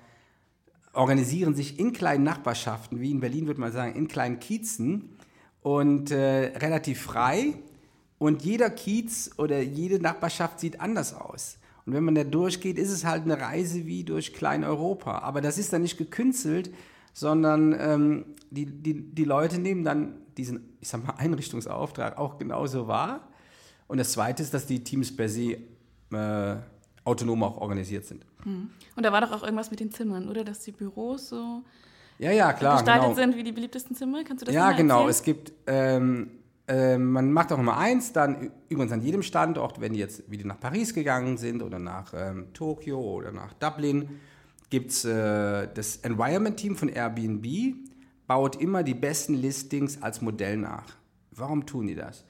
organisieren 0.93 1.55
sich 1.55 1.79
in 1.79 1.93
kleinen 1.93 2.23
Nachbarschaften, 2.23 2.99
wie 3.01 3.11
in 3.11 3.19
Berlin 3.19 3.47
würde 3.47 3.59
man 3.59 3.71
sagen, 3.71 3.95
in 3.95 4.07
kleinen 4.07 4.39
Kiezen 4.39 5.09
und 5.61 6.11
äh, 6.11 6.55
relativ 6.57 7.01
frei. 7.01 7.55
Und 8.19 8.43
jeder 8.43 8.69
Kiez 8.69 9.31
oder 9.37 9.61
jede 9.61 9.99
Nachbarschaft 9.99 10.59
sieht 10.59 10.79
anders 10.79 11.13
aus. 11.13 11.57
Und 11.85 11.93
wenn 11.93 12.03
man 12.03 12.15
da 12.15 12.23
durchgeht, 12.23 12.77
ist 12.77 12.91
es 12.91 13.05
halt 13.05 13.23
eine 13.23 13.39
Reise 13.39 13.85
wie 13.85 14.03
durch 14.03 14.33
Klein-Europa. 14.33 15.19
Aber 15.19 15.41
das 15.41 15.57
ist 15.57 15.73
dann 15.73 15.81
nicht 15.81 15.97
gekünstelt, 15.97 16.73
sondern 17.13 17.75
ähm, 17.77 18.25
die, 18.51 18.65
die, 18.65 19.13
die 19.13 19.25
Leute 19.25 19.59
nehmen 19.59 19.83
dann 19.83 20.17
diesen, 20.37 20.77
ich 20.79 20.87
sag 20.87 21.05
mal, 21.05 21.13
Einrichtungsauftrag 21.17 22.17
auch 22.17 22.37
genauso 22.37 22.87
wahr. 22.87 23.27
Und 23.87 23.97
das 23.97 24.13
Zweite 24.13 24.41
ist, 24.41 24.53
dass 24.53 24.65
die 24.65 24.83
Teams 24.83 25.15
per 25.15 25.27
se 25.27 25.57
äh, 26.11 26.55
autonom 27.03 27.43
auch 27.43 27.57
organisiert 27.57 28.05
sind. 28.05 28.25
Hm. 28.43 28.69
Und 28.95 29.03
da 29.03 29.11
war 29.11 29.21
doch 29.21 29.31
auch 29.31 29.43
irgendwas 29.43 29.71
mit 29.71 29.79
den 29.79 29.91
Zimmern, 29.91 30.29
oder? 30.29 30.43
Dass 30.43 30.59
die 30.59 30.71
Büros 30.71 31.29
so 31.29 31.63
ja, 32.19 32.31
ja, 32.31 32.53
klar, 32.53 32.77
gestaltet 32.77 33.03
genau. 33.03 33.15
sind 33.15 33.35
wie 33.35 33.43
die 33.43 33.51
beliebtesten 33.51 33.95
Zimmer. 33.95 34.23
Kannst 34.23 34.41
du 34.41 34.45
das 34.45 34.55
Ja, 34.55 34.71
genau. 34.71 35.07
Es 35.07 35.23
gibt 35.23 35.51
ähm, 35.67 36.31
äh, 36.67 36.97
man 36.97 37.31
macht 37.31 37.51
auch 37.51 37.59
immer 37.59 37.77
eins, 37.77 38.13
dann 38.13 38.51
übrigens 38.69 38.93
an 38.93 39.01
jedem 39.01 39.21
Standort, 39.21 39.81
wenn 39.81 39.93
die 39.93 39.99
jetzt 39.99 40.29
wieder 40.31 40.45
nach 40.45 40.59
Paris 40.59 40.93
gegangen 40.93 41.37
sind 41.37 41.61
oder 41.61 41.79
nach 41.79 42.13
ähm, 42.15 42.53
Tokio 42.53 42.99
oder 42.99 43.31
nach 43.31 43.53
Dublin, 43.53 44.19
gibt 44.69 44.91
es 44.91 45.05
äh, 45.05 45.67
das 45.73 45.97
Environment-Team 45.97 46.75
von 46.75 46.89
Airbnb, 46.89 47.75
baut 48.27 48.55
immer 48.55 48.83
die 48.83 48.93
besten 48.93 49.33
Listings 49.33 50.01
als 50.01 50.21
Modell 50.21 50.57
nach. 50.57 50.95
Warum 51.31 51.65
tun 51.65 51.87
die 51.87 51.95
das? 51.95 52.23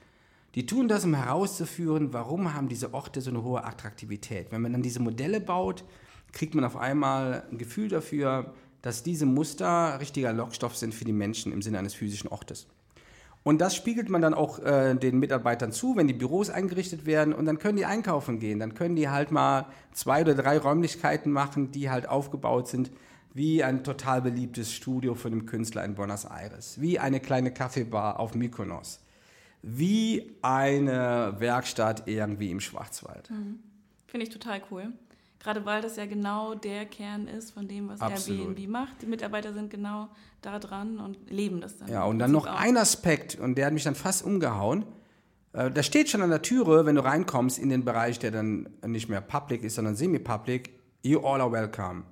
Die 0.56 0.66
tun 0.66 0.88
das, 0.88 1.06
um 1.06 1.16
herauszuführen, 1.16 2.14
warum 2.14 2.54
haben 2.54 2.70
diese 2.70 2.94
Orte 2.94 3.22
so 3.22 3.30
eine 3.30 3.44
hohe 3.44 3.64
Attraktivität. 3.64 4.52
Wenn 4.52 4.62
man 4.62 4.74
dann 4.74 4.84
diese 4.84 5.00
Modelle 5.00 5.42
baut, 5.42 5.84
kriegt 6.32 6.56
man 6.56 6.64
auf 6.64 6.78
einmal 6.78 7.44
ein 7.52 7.58
Gefühl 7.58 7.90
dafür, 7.90 8.54
dass 8.82 9.04
diese 9.04 9.26
Muster 9.26 10.00
richtiger 10.00 10.34
Lockstoff 10.34 10.76
sind 10.76 10.94
für 10.94 11.06
die 11.06 11.14
Menschen 11.14 11.54
im 11.54 11.62
Sinne 11.62 11.80
eines 11.80 11.94
physischen 11.94 12.30
Ortes. 12.30 12.68
Und 13.44 13.60
das 13.60 13.76
spiegelt 13.76 14.10
man 14.10 14.22
dann 14.22 14.34
auch 14.34 14.60
äh, 14.60 14.96
den 14.96 15.20
Mitarbeitern 15.20 15.72
zu, 15.72 15.98
wenn 15.98 16.08
die 16.08 16.14
Büros 16.14 16.50
eingerichtet 16.50 17.06
werden 17.06 17.34
und 17.34 17.46
dann 17.46 17.60
können 17.60 17.78
die 17.78 17.86
einkaufen 17.86 18.40
gehen. 18.40 18.60
Dann 18.60 18.74
können 18.74 18.96
die 18.96 19.10
halt 19.10 19.32
mal 19.32 19.68
zwei 19.92 20.22
oder 20.22 20.34
drei 20.34 20.58
Räumlichkeiten 20.58 21.32
machen, 21.32 21.72
die 21.72 21.90
halt 21.90 22.08
aufgebaut 22.08 22.70
sind 22.70 22.92
wie 23.34 23.64
ein 23.64 23.84
total 23.84 24.22
beliebtes 24.22 24.72
Studio 24.72 25.16
von 25.16 25.32
einem 25.32 25.46
Künstler 25.46 25.84
in 25.84 25.96
Buenos 25.96 26.26
Aires, 26.26 26.80
wie 26.80 27.00
eine 27.00 27.20
kleine 27.20 27.52
Kaffeebar 27.52 28.20
auf 28.20 28.36
Mykonos, 28.36 29.00
wie 29.64 30.38
eine 30.42 31.36
Werkstatt 31.40 32.08
irgendwie 32.08 32.52
im 32.52 32.60
Schwarzwald. 32.60 33.32
Mhm. 33.32 33.60
Finde 34.06 34.28
ich 34.28 34.32
total 34.32 34.62
cool. 34.70 34.94
Gerade 35.44 35.66
weil 35.66 35.82
das 35.82 35.98
ja 35.98 36.06
genau 36.06 36.56
der 36.56 36.86
Kern 36.86 37.28
ist 37.28 37.52
von 37.52 37.68
dem, 37.68 37.90
was 37.90 38.00
Absolut. 38.00 38.58
Airbnb 38.58 38.70
macht. 38.70 39.02
Die 39.02 39.06
Mitarbeiter 39.06 39.54
sind 39.54 39.70
genau 39.70 40.08
da 40.42 40.58
dran 40.58 41.00
und 41.00 41.30
leben 41.30 41.60
das 41.60 41.78
dann. 41.78 41.90
Ja, 41.90 42.06
und 42.06 42.20
dann 42.20 42.32
noch 42.32 42.48
auch. 42.48 42.60
ein 42.60 42.78
Aspekt, 42.78 43.36
und 43.36 43.56
der 43.58 43.66
hat 43.66 43.74
mich 43.74 43.84
dann 43.84 43.96
fast 43.96 44.24
umgehauen. 44.24 44.86
Äh, 45.52 45.70
da 45.70 45.84
steht 45.84 46.10
schon 46.10 46.22
an 46.22 46.30
der 46.30 46.42
Türe, 46.42 46.86
wenn 46.86 46.96
du 46.96 47.04
reinkommst 47.04 47.60
in 47.60 47.70
den 47.70 47.84
Bereich, 47.84 48.20
der 48.20 48.32
dann 48.32 48.70
nicht 48.86 49.10
mehr 49.10 49.20
public 49.20 49.64
ist, 49.64 49.76
sondern 49.76 49.96
semi-public, 49.96 50.72
you 51.04 51.20
all 51.20 51.42
are 51.42 51.52
welcome. 51.52 52.04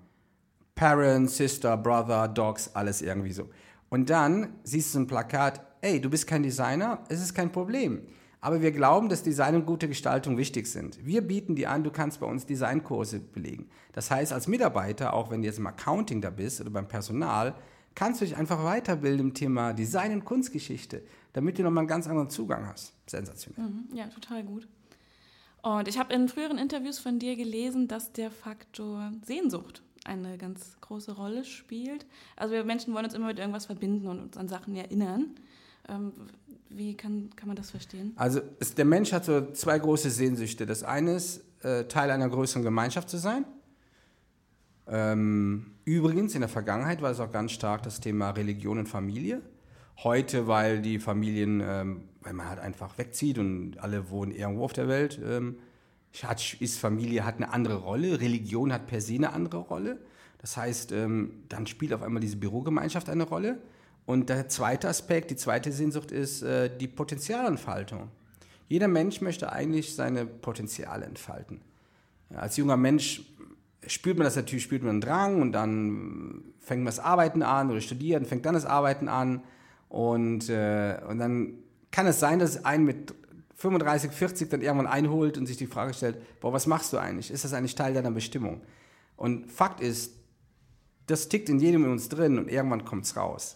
Parents, 0.76 1.38
Sister, 1.38 1.78
Brother, 1.78 2.28
Dogs, 2.28 2.72
alles 2.74 3.02
irgendwie 3.02 3.32
so. 3.32 3.50
Und 3.90 4.10
dann 4.10 4.56
siehst 4.64 4.94
du 4.94 5.00
ein 5.00 5.08
Plakat, 5.08 5.62
ey, 5.80 6.02
du 6.02 6.10
bist 6.10 6.28
kein 6.28 6.44
Designer, 6.44 7.00
es 7.08 7.22
ist 7.22 7.34
kein 7.34 7.52
Problem. 7.52 8.02
Aber 8.44 8.62
wir 8.62 8.72
glauben, 8.72 9.08
dass 9.08 9.22
Design 9.22 9.56
und 9.56 9.66
gute 9.68 9.88
Gestaltung 9.88 10.36
wichtig 10.36 10.66
sind. 10.66 11.06
Wir 11.06 11.22
bieten 11.22 11.56
dir 11.56 11.70
an, 11.70 11.84
du 11.84 11.92
kannst 11.92 12.20
bei 12.20 12.26
uns 12.26 12.48
Designkurse 12.48 13.20
belegen. 13.20 13.70
Das 13.94 14.10
heißt, 14.10 14.34
als 14.34 14.48
Mitarbeiter, 14.48 15.14
auch 15.14 15.30
wenn 15.30 15.44
du 15.44 15.48
jetzt 15.48 15.60
im 15.60 15.68
Accounting 15.68 16.22
da 16.22 16.32
bist 16.32 16.60
oder 16.60 16.72
beim 16.72 16.88
Personal, 16.88 17.54
kannst 17.94 18.20
du 18.20 18.26
dich 18.26 18.36
einfach 18.36 18.64
weiterbilden 18.64 19.28
im 19.28 19.34
Thema 19.36 19.74
Design 19.74 20.14
und 20.14 20.26
Kunstgeschichte, 20.26 21.04
damit 21.34 21.60
du 21.60 21.64
nochmal 21.64 21.84
einen 21.84 21.88
ganz 21.88 22.08
anderen 22.08 22.32
Zugang 22.32 22.68
hast. 22.68 22.94
Sensationell. 23.06 23.64
Mhm, 23.64 23.90
ja, 23.94 24.08
total 24.08 24.44
gut. 24.44 24.68
Und 25.62 25.88
ich 25.88 26.00
habe 26.00 26.12
in 26.14 26.28
früheren 26.28 26.58
Interviews 26.58 26.98
von 26.98 27.20
dir 27.20 27.36
gelesen, 27.36 27.88
dass 27.88 28.12
der 28.12 28.32
Faktor 28.32 29.12
Sehnsucht 29.24 29.84
eine 30.04 30.40
ganz 30.40 30.78
große 30.82 31.12
Rolle 31.12 31.46
spielt. 31.46 32.08
Also 32.36 32.56
wir 32.56 32.64
Menschen 32.64 32.94
wollen 32.96 33.06
uns 33.06 33.14
immer 33.14 33.28
mit 33.28 33.38
irgendwas 33.38 33.68
verbinden 33.68 34.08
und 34.08 34.20
uns 34.20 34.38
an 34.38 34.48
Sachen 34.48 34.76
erinnern. 34.76 35.36
Ähm, 35.88 36.14
wie 36.76 36.96
kann, 36.96 37.30
kann 37.36 37.48
man 37.48 37.56
das 37.56 37.72
verstehen? 37.72 38.14
Also 38.16 38.42
es, 38.60 38.76
der 38.76 38.86
Mensch 38.86 39.12
hat 39.14 39.26
so 39.26 39.52
zwei 39.52 39.78
große 39.78 40.10
Sehnsüchte. 40.10 40.66
Das 40.66 40.84
eine 40.84 41.16
ist, 41.16 41.44
äh, 41.64 41.86
Teil 41.86 42.12
einer 42.12 42.30
größeren 42.30 42.64
Gemeinschaft 42.64 43.10
zu 43.10 43.18
sein. 43.18 43.46
Ähm, 44.88 45.74
übrigens, 45.86 46.34
in 46.36 46.42
der 46.42 46.50
Vergangenheit 46.50 47.02
war 47.02 47.12
es 47.12 47.20
auch 47.20 47.32
ganz 47.32 47.52
stark 47.52 47.84
das 47.84 48.00
Thema 48.00 48.32
Religion 48.32 48.80
und 48.80 48.88
Familie. 48.90 49.42
Heute, 50.04 50.48
weil 50.48 50.82
die 50.82 51.00
Familien, 51.00 51.62
ähm, 51.64 52.04
weil 52.22 52.34
man 52.34 52.50
halt 52.50 52.60
einfach 52.60 52.98
wegzieht 52.98 53.38
und 53.38 53.78
alle 53.78 54.10
wohnen 54.10 54.32
irgendwo 54.32 54.64
auf 54.64 54.74
der 54.74 54.88
Welt, 54.88 55.20
ähm, 55.24 55.58
ist 56.60 56.80
Familie 56.80 57.26
hat 57.26 57.36
eine 57.38 57.54
andere 57.54 57.76
Rolle, 57.76 58.20
Religion 58.20 58.74
hat 58.74 58.88
per 58.88 59.00
se 59.00 59.16
eine 59.16 59.32
andere 59.32 59.60
Rolle. 59.60 60.00
Das 60.40 60.58
heißt, 60.58 60.92
ähm, 60.92 61.44
dann 61.48 61.68
spielt 61.68 61.94
auf 61.94 62.02
einmal 62.02 62.20
diese 62.20 62.36
Bürogemeinschaft 62.36 63.10
eine 63.10 63.24
Rolle. 63.24 63.60
Und 64.12 64.28
der 64.28 64.50
zweite 64.50 64.90
Aspekt, 64.90 65.32
die 65.32 65.38
zweite 65.38 65.72
Sehnsucht 65.72 66.12
ist 66.12 66.42
äh, 66.42 66.70
die 66.70 66.90
Potenzialentfaltung. 66.90 68.10
Jeder 68.68 68.90
Mensch 68.90 69.22
möchte 69.22 69.54
eigentlich 69.54 69.96
seine 69.96 70.26
Potenziale 70.26 71.06
entfalten. 71.06 71.62
Ja, 72.30 72.40
als 72.40 72.58
junger 72.58 72.76
Mensch 72.76 73.24
spürt 73.88 74.18
man 74.18 74.26
das 74.26 74.36
natürlich, 74.36 74.66
spürt 74.66 74.84
man 74.84 74.90
einen 74.90 75.02
Drang 75.02 75.42
und 75.42 75.54
dann 75.54 76.44
fängt 76.60 76.82
man 76.82 76.88
das 76.88 77.00
Arbeiten 77.00 77.42
an 77.42 77.72
oder 77.72 77.80
studiert 77.80 78.20
und 78.20 78.28
fängt 78.28 78.46
dann 78.46 78.54
das 78.54 78.66
Arbeiten 78.66 79.08
an. 79.08 79.44
Und, 79.88 80.50
äh, 80.50 81.00
und 81.08 81.18
dann 81.18 81.54
kann 81.90 82.06
es 82.06 82.20
sein, 82.20 82.40
dass 82.40 82.66
einen 82.66 82.84
mit 82.84 83.14
35, 83.56 84.12
40 84.12 84.50
dann 84.50 84.62
irgendwann 84.62 84.88
einholt 84.88 85.38
und 85.38 85.46
sich 85.46 85.56
die 85.56 85.68
Frage 85.68 85.94
stellt, 85.94 86.18
boah, 86.42 86.52
was 86.52 86.68
machst 86.68 86.92
du 86.92 86.98
eigentlich? 86.98 87.32
Ist 87.32 87.46
das 87.46 87.54
eigentlich 87.54 87.76
Teil 87.76 87.94
deiner 87.94 88.12
Bestimmung? 88.12 88.60
Und 89.16 89.50
Fakt 89.50 89.80
ist, 89.80 90.16
das 91.08 91.30
tickt 91.30 91.48
in 91.48 91.60
jedem 91.60 91.86
in 91.86 91.92
uns 91.92 92.10
drin 92.10 92.38
und 92.38 92.50
irgendwann 92.50 92.84
kommt 92.84 93.06
es 93.06 93.16
raus. 93.16 93.56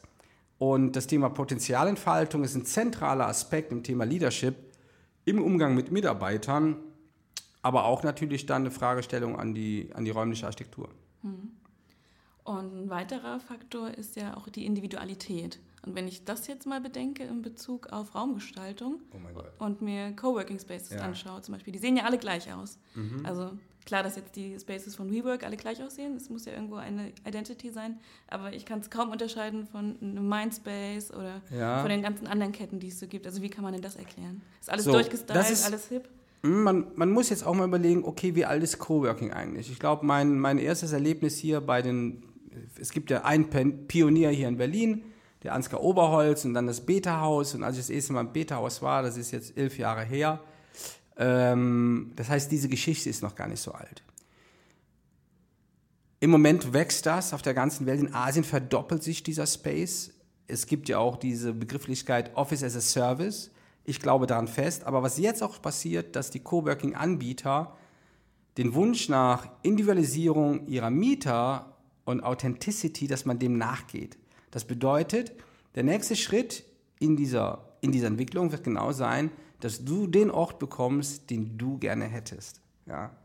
Und 0.57 0.95
das 0.95 1.07
Thema 1.07 1.29
Potenzialentfaltung 1.29 2.43
ist 2.43 2.55
ein 2.55 2.65
zentraler 2.65 3.27
Aspekt 3.27 3.71
im 3.71 3.83
Thema 3.83 4.05
Leadership 4.05 4.55
im 5.25 5.41
Umgang 5.41 5.75
mit 5.75 5.91
Mitarbeitern, 5.91 6.77
aber 7.61 7.85
auch 7.85 8.03
natürlich 8.03 8.45
dann 8.45 8.63
eine 8.63 8.71
Fragestellung 8.71 9.37
an 9.37 9.53
die, 9.53 9.89
an 9.93 10.05
die 10.05 10.11
räumliche 10.11 10.45
Architektur. 10.45 10.89
Hm. 11.23 11.51
Und 12.43 12.77
ein 12.77 12.89
weiterer 12.91 13.39
Faktor 13.39 13.89
ist 13.89 14.15
ja 14.15 14.37
auch 14.37 14.47
die 14.49 14.67
Individualität. 14.67 15.59
Und 15.83 15.95
wenn 15.95 16.07
ich 16.07 16.25
das 16.25 16.45
jetzt 16.45 16.67
mal 16.67 16.79
bedenke 16.79 17.23
in 17.23 17.41
Bezug 17.41 17.87
auf 17.91 18.13
Raumgestaltung 18.13 19.01
oh 19.13 19.63
und 19.63 19.81
mir 19.81 20.15
Coworking 20.15 20.59
Spaces 20.59 20.91
ja. 20.91 21.01
anschaue, 21.01 21.41
zum 21.41 21.53
Beispiel, 21.55 21.73
die 21.73 21.79
sehen 21.79 21.97
ja 21.97 22.03
alle 22.03 22.19
gleich 22.19 22.53
aus. 22.53 22.77
Mhm. 22.93 23.25
Also 23.25 23.51
klar, 23.85 24.03
dass 24.03 24.15
jetzt 24.15 24.35
die 24.35 24.57
Spaces 24.59 24.95
von 24.95 25.11
WeWork 25.11 25.43
alle 25.43 25.57
gleich 25.57 25.81
aussehen, 25.81 26.15
es 26.15 26.29
muss 26.29 26.45
ja 26.45 26.53
irgendwo 26.53 26.75
eine 26.75 27.11
Identity 27.25 27.71
sein, 27.71 27.99
aber 28.27 28.53
ich 28.53 28.65
kann 28.65 28.79
es 28.79 28.89
kaum 28.89 29.11
unterscheiden 29.11 29.67
von 29.67 29.97
einem 30.01 30.27
Mindspace 30.27 31.11
oder 31.11 31.41
ja. 31.55 31.79
von 31.79 31.89
den 31.89 32.01
ganzen 32.01 32.27
anderen 32.27 32.51
Ketten, 32.51 32.79
die 32.79 32.87
es 32.87 32.99
so 32.99 33.07
gibt. 33.07 33.25
Also 33.25 33.41
wie 33.41 33.49
kann 33.49 33.63
man 33.63 33.73
denn 33.73 33.81
das 33.81 33.95
erklären? 33.95 34.41
Ist 34.59 34.69
alles 34.69 34.85
so, 34.85 34.91
durchgestylt, 34.91 35.49
ist, 35.49 35.65
alles 35.65 35.87
hip? 35.87 36.09
Man, 36.41 36.87
man, 36.95 37.11
muss 37.11 37.29
jetzt 37.29 37.45
auch 37.45 37.55
mal 37.55 37.67
überlegen, 37.67 38.03
okay, 38.03 38.35
wie 38.35 38.45
alt 38.45 38.61
ist 38.61 38.77
Coworking 38.77 39.31
eigentlich? 39.31 39.71
Ich 39.71 39.79
glaube, 39.79 40.05
mein, 40.05 40.39
mein 40.39 40.59
erstes 40.59 40.91
Erlebnis 40.91 41.37
hier 41.37 41.61
bei 41.61 41.81
den, 41.81 42.23
es 42.79 42.91
gibt 42.91 43.09
ja 43.09 43.23
einen 43.23 43.87
Pionier 43.87 44.29
hier 44.29 44.47
in 44.47 44.57
Berlin, 44.57 45.03
der 45.43 45.53
Ansgar 45.53 45.81
Oberholz 45.81 46.45
und 46.45 46.53
dann 46.53 46.67
das 46.67 46.81
Beta-Haus. 46.85 47.55
Und 47.55 47.63
als 47.63 47.77
ich 47.77 47.81
das 47.83 47.89
erste 47.89 48.13
Mal 48.13 48.21
im 48.21 48.33
Beta-Haus 48.33 48.81
war, 48.81 49.01
das 49.01 49.17
ist 49.17 49.31
jetzt 49.31 49.57
elf 49.57 49.77
Jahre 49.77 50.03
her, 50.03 50.39
ähm, 51.17 52.11
das 52.15 52.29
heißt, 52.29 52.51
diese 52.51 52.69
Geschichte 52.69 53.09
ist 53.09 53.21
noch 53.21 53.35
gar 53.35 53.47
nicht 53.47 53.61
so 53.61 53.71
alt. 53.71 54.03
Im 56.19 56.29
Moment 56.29 56.73
wächst 56.73 57.05
das 57.05 57.33
auf 57.33 57.41
der 57.41 57.53
ganzen 57.53 57.85
Welt. 57.85 57.99
In 57.99 58.13
Asien 58.13 58.43
verdoppelt 58.43 59.03
sich 59.03 59.23
dieser 59.23 59.45
Space. 59.45 60.11
Es 60.47 60.65
gibt 60.65 60.89
ja 60.89 60.97
auch 60.97 61.17
diese 61.17 61.53
Begrifflichkeit 61.53 62.35
Office 62.35 62.63
as 62.63 62.75
a 62.75 62.81
Service. 62.81 63.51
Ich 63.83 63.99
glaube 63.99 64.25
daran 64.25 64.47
fest. 64.47 64.85
Aber 64.85 65.03
was 65.03 65.17
jetzt 65.17 65.43
auch 65.43 65.61
passiert, 65.61 66.15
dass 66.15 66.31
die 66.31 66.39
Coworking-Anbieter 66.39 67.75
den 68.57 68.73
Wunsch 68.73 69.09
nach 69.09 69.49
Individualisierung 69.63 70.67
ihrer 70.67 70.89
Mieter 70.89 71.75
und 72.05 72.23
Authenticity, 72.23 73.07
dass 73.07 73.25
man 73.25 73.37
dem 73.39 73.57
nachgeht. 73.57 74.17
Das 74.51 74.65
bedeutet, 74.65 75.33
der 75.75 75.83
nächste 75.83 76.15
Schritt 76.15 76.63
in 76.99 77.17
dieser, 77.17 77.75
in 77.81 77.91
dieser 77.91 78.07
Entwicklung 78.07 78.51
wird 78.51 78.63
genau 78.63 78.93
sein, 78.93 79.29
dass 79.59 79.85
du 79.85 80.07
den 80.07 80.31
Ort 80.31 80.59
bekommst, 80.59 81.29
den 81.29 81.57
du 81.57 81.77
gerne 81.77 82.05
hättest. 82.05 82.61
Ja? 82.85 83.15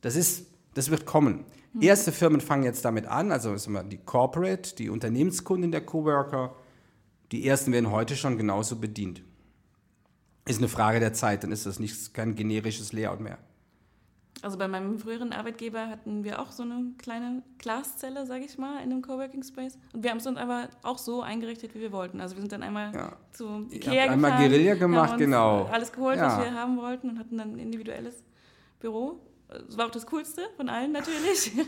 Das, 0.00 0.16
ist, 0.16 0.46
das 0.74 0.90
wird 0.90 1.06
kommen. 1.06 1.44
Mhm. 1.72 1.82
Erste 1.82 2.12
Firmen 2.12 2.40
fangen 2.40 2.64
jetzt 2.64 2.84
damit 2.84 3.06
an, 3.06 3.32
also 3.32 3.54
die 3.82 3.98
Corporate, 3.98 4.74
die 4.76 4.90
Unternehmenskunden 4.90 5.70
der 5.70 5.82
Coworker, 5.82 6.54
die 7.32 7.46
ersten 7.46 7.72
werden 7.72 7.90
heute 7.90 8.16
schon 8.16 8.36
genauso 8.36 8.76
bedient. 8.76 9.22
Ist 10.46 10.58
eine 10.58 10.68
Frage 10.68 11.00
der 11.00 11.12
Zeit, 11.12 11.44
dann 11.44 11.52
ist 11.52 11.66
das 11.66 11.78
nicht 11.78 12.12
kein 12.14 12.34
generisches 12.34 12.92
Layout 12.92 13.20
mehr. 13.20 13.38
Also 14.42 14.56
bei 14.56 14.68
meinem 14.68 14.98
früheren 14.98 15.32
Arbeitgeber 15.32 15.88
hatten 15.88 16.24
wir 16.24 16.40
auch 16.40 16.50
so 16.50 16.62
eine 16.62 16.92
kleine 16.98 17.42
Glaszelle, 17.58 18.26
sage 18.26 18.44
ich 18.44 18.56
mal, 18.56 18.76
in 18.76 18.90
einem 18.90 19.02
Coworking 19.02 19.42
Space. 19.42 19.78
Und 19.92 20.02
wir 20.02 20.10
haben 20.10 20.18
es 20.18 20.26
uns 20.26 20.38
einfach 20.38 20.68
auch 20.82 20.98
so 20.98 21.22
eingerichtet, 21.22 21.74
wie 21.74 21.80
wir 21.80 21.92
wollten. 21.92 22.20
Also 22.20 22.36
wir 22.36 22.40
sind 22.40 22.52
dann 22.52 22.62
einmal 22.62 22.94
ja. 22.94 23.12
zu 23.32 23.66
Ikea 23.70 23.92
gefahren. 23.92 24.10
Einmal 24.12 24.38
Guerilla 24.38 24.74
gemacht, 24.74 25.18
genau. 25.18 25.64
Alles 25.64 25.92
geholt, 25.92 26.16
ja. 26.16 26.26
was 26.26 26.44
wir 26.44 26.54
haben 26.54 26.78
wollten 26.78 27.10
und 27.10 27.18
hatten 27.18 27.36
dann 27.36 27.54
ein 27.54 27.58
individuelles 27.58 28.22
Büro. 28.80 29.20
Das 29.48 29.76
war 29.76 29.86
auch 29.86 29.90
das 29.90 30.06
Coolste 30.06 30.42
von 30.56 30.68
allen 30.68 30.92
natürlich. 30.92 31.52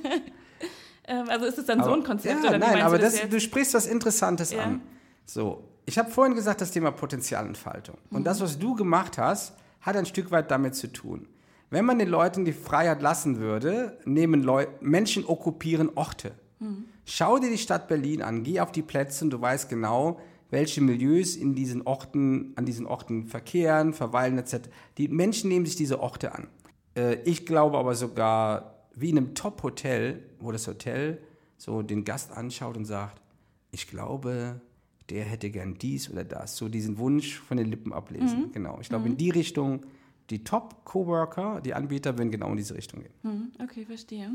Ähm, 1.05 1.29
also 1.29 1.47
ist 1.47 1.59
es 1.59 1.67
dann 1.67 1.81
aber, 1.81 1.91
so 1.91 1.97
ein 1.97 2.05
Konzept? 2.05 2.45
Ja, 2.45 2.51
oder 2.51 2.59
nein, 2.59 2.81
aber 2.81 2.97
du, 2.97 3.03
das, 3.03 3.29
du 3.29 3.41
sprichst 3.41 3.75
was 3.75 3.87
Interessantes 3.87 4.53
ja. 4.53 4.63
an. 4.63 4.83
So, 5.27 5.65
ich 5.85 5.99
habe 5.99 6.11
vorhin 6.11 6.37
gesagt, 6.37 6.61
das 6.61 6.71
Thema 6.71 6.93
Potenzialentfaltung. 6.93 7.99
Und 8.11 8.21
mhm. 8.21 8.25
das, 8.25 8.41
was 8.41 8.59
du 8.59 8.77
gemacht 8.77 9.19
hast, 9.19 9.55
hat 9.81 9.97
ein 9.97 10.07
Stück 10.07 10.31
weit 10.31 10.51
damit 10.51 10.77
zu 10.77 10.93
tun. 10.93 11.27
Wenn 11.73 11.87
man 11.87 11.99
den 11.99 12.11
Leuten 12.11 12.45
die 12.45 12.53
Freiheit 12.53 13.01
lassen 13.01 13.39
würde, 13.39 13.97
nehmen 14.05 14.43
Leu 14.43 14.67
Menschen 14.83 15.25
okkupieren 15.25 15.89
Orte. 15.95 16.33
Mhm. 16.61 16.85
Schau 17.07 17.39
dir 17.39 17.49
die 17.49 17.57
Stadt 17.57 17.89
Berlin 17.89 18.21
an, 18.21 18.43
geh 18.43 18.61
auf 18.61 18.73
die 18.73 18.83
Plätze 18.83 19.25
und 19.25 19.31
du 19.31 19.41
weißt 19.41 19.71
genau, 19.71 20.21
welche 20.51 20.83
Milieus 20.83 21.35
in 21.35 21.55
diesen 21.55 21.81
Orten, 21.87 22.53
an 22.57 22.67
diesen 22.67 22.85
Orten 22.87 23.27
verkehren, 23.27 23.95
verweilen 23.95 24.37
etc. 24.37 24.69
Die 24.99 25.09
Menschen 25.09 25.49
nehmen 25.49 25.65
sich 25.65 25.75
diese 25.75 26.01
Orte 26.01 26.35
an. 26.35 26.49
Äh, 26.95 27.15
ich 27.25 27.47
glaube 27.47 27.79
aber 27.79 27.95
sogar, 27.95 28.75
wie 28.95 29.09
in 29.09 29.17
einem 29.17 29.35
Top-Hotel, 29.35 30.23
wo 30.41 30.53
das 30.53 30.67
Hotel 30.67 31.23
so 31.57 31.81
den 31.81 32.05
Gast 32.05 32.33
anschaut 32.33 32.77
und 32.77 32.85
sagt, 32.85 33.23
ich 33.71 33.89
glaube, 33.89 34.61
der 35.09 35.25
hätte 35.25 35.49
gern 35.49 35.79
dies 35.79 36.11
oder 36.11 36.25
das. 36.25 36.55
So 36.55 36.69
diesen 36.69 36.99
Wunsch 36.99 37.39
von 37.39 37.57
den 37.57 37.69
Lippen 37.69 37.95
ablesen. 37.95 38.49
Mhm. 38.49 38.53
Genau. 38.53 38.77
Ich 38.83 38.91
glaube, 38.91 39.09
in 39.09 39.17
die 39.17 39.31
Richtung, 39.31 39.87
die 40.31 40.45
Top-Coworker, 40.45 41.61
die 41.61 41.75
Anbieter, 41.75 42.17
würden 42.19 42.31
genau 42.31 42.51
in 42.51 42.57
diese 42.57 42.75
Richtung 42.75 43.03
gehen. 43.03 43.13
Hm, 43.23 43.53
Okay, 43.63 43.85
verstehe. 43.85 44.31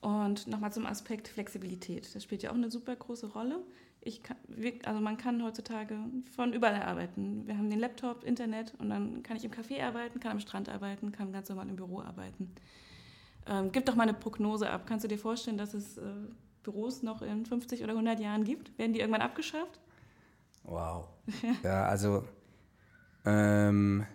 Und 0.00 0.46
nochmal 0.46 0.72
zum 0.72 0.86
Aspekt 0.86 1.28
Flexibilität. 1.28 2.14
Das 2.14 2.22
spielt 2.22 2.42
ja 2.42 2.50
auch 2.50 2.54
eine 2.54 2.70
super 2.70 2.96
große 2.96 3.26
Rolle. 3.32 3.60
Ich 4.00 4.22
kann, 4.22 4.38
also 4.84 5.00
man 5.00 5.18
kann 5.18 5.42
heutzutage 5.42 5.94
von 6.34 6.54
überall 6.54 6.82
arbeiten. 6.82 7.46
Wir 7.46 7.58
haben 7.58 7.68
den 7.68 7.78
Laptop, 7.78 8.24
Internet 8.24 8.72
und 8.78 8.88
dann 8.88 9.22
kann 9.22 9.36
ich 9.36 9.44
im 9.44 9.50
Café 9.50 9.82
arbeiten, 9.82 10.18
kann 10.20 10.32
am 10.32 10.40
Strand 10.40 10.70
arbeiten, 10.70 11.12
kann 11.12 11.32
ganz 11.32 11.50
normal 11.50 11.68
im 11.68 11.76
Büro 11.76 12.00
arbeiten. 12.00 12.54
Ähm, 13.46 13.72
gib 13.72 13.84
doch 13.84 13.94
mal 13.94 14.04
eine 14.04 14.14
Prognose 14.14 14.70
ab. 14.70 14.86
Kannst 14.86 15.04
du 15.04 15.08
dir 15.08 15.18
vorstellen, 15.18 15.58
dass 15.58 15.74
es 15.74 15.98
äh, 15.98 16.02
Büros 16.62 17.02
noch 17.02 17.20
in 17.20 17.44
50 17.44 17.82
oder 17.82 17.92
100 17.92 18.20
Jahren 18.20 18.44
gibt? 18.44 18.78
Werden 18.78 18.94
die 18.94 19.00
irgendwann 19.00 19.22
abgeschafft? 19.22 19.80
Wow. 20.64 21.08
ja, 21.62 21.84
also, 21.84 22.24
ähm, 23.26 24.06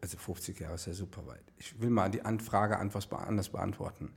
also 0.00 0.16
50 0.18 0.60
Jahre 0.60 0.74
ist 0.74 0.86
ja 0.86 0.92
super 0.94 1.26
weit. 1.26 1.42
Ich 1.58 1.80
will 1.80 1.90
mal 1.90 2.10
die 2.10 2.22
Anfrage 2.24 2.78
anders 2.78 3.06
be- 3.06 3.18
anders 3.18 3.48
beantworten. 3.48 4.10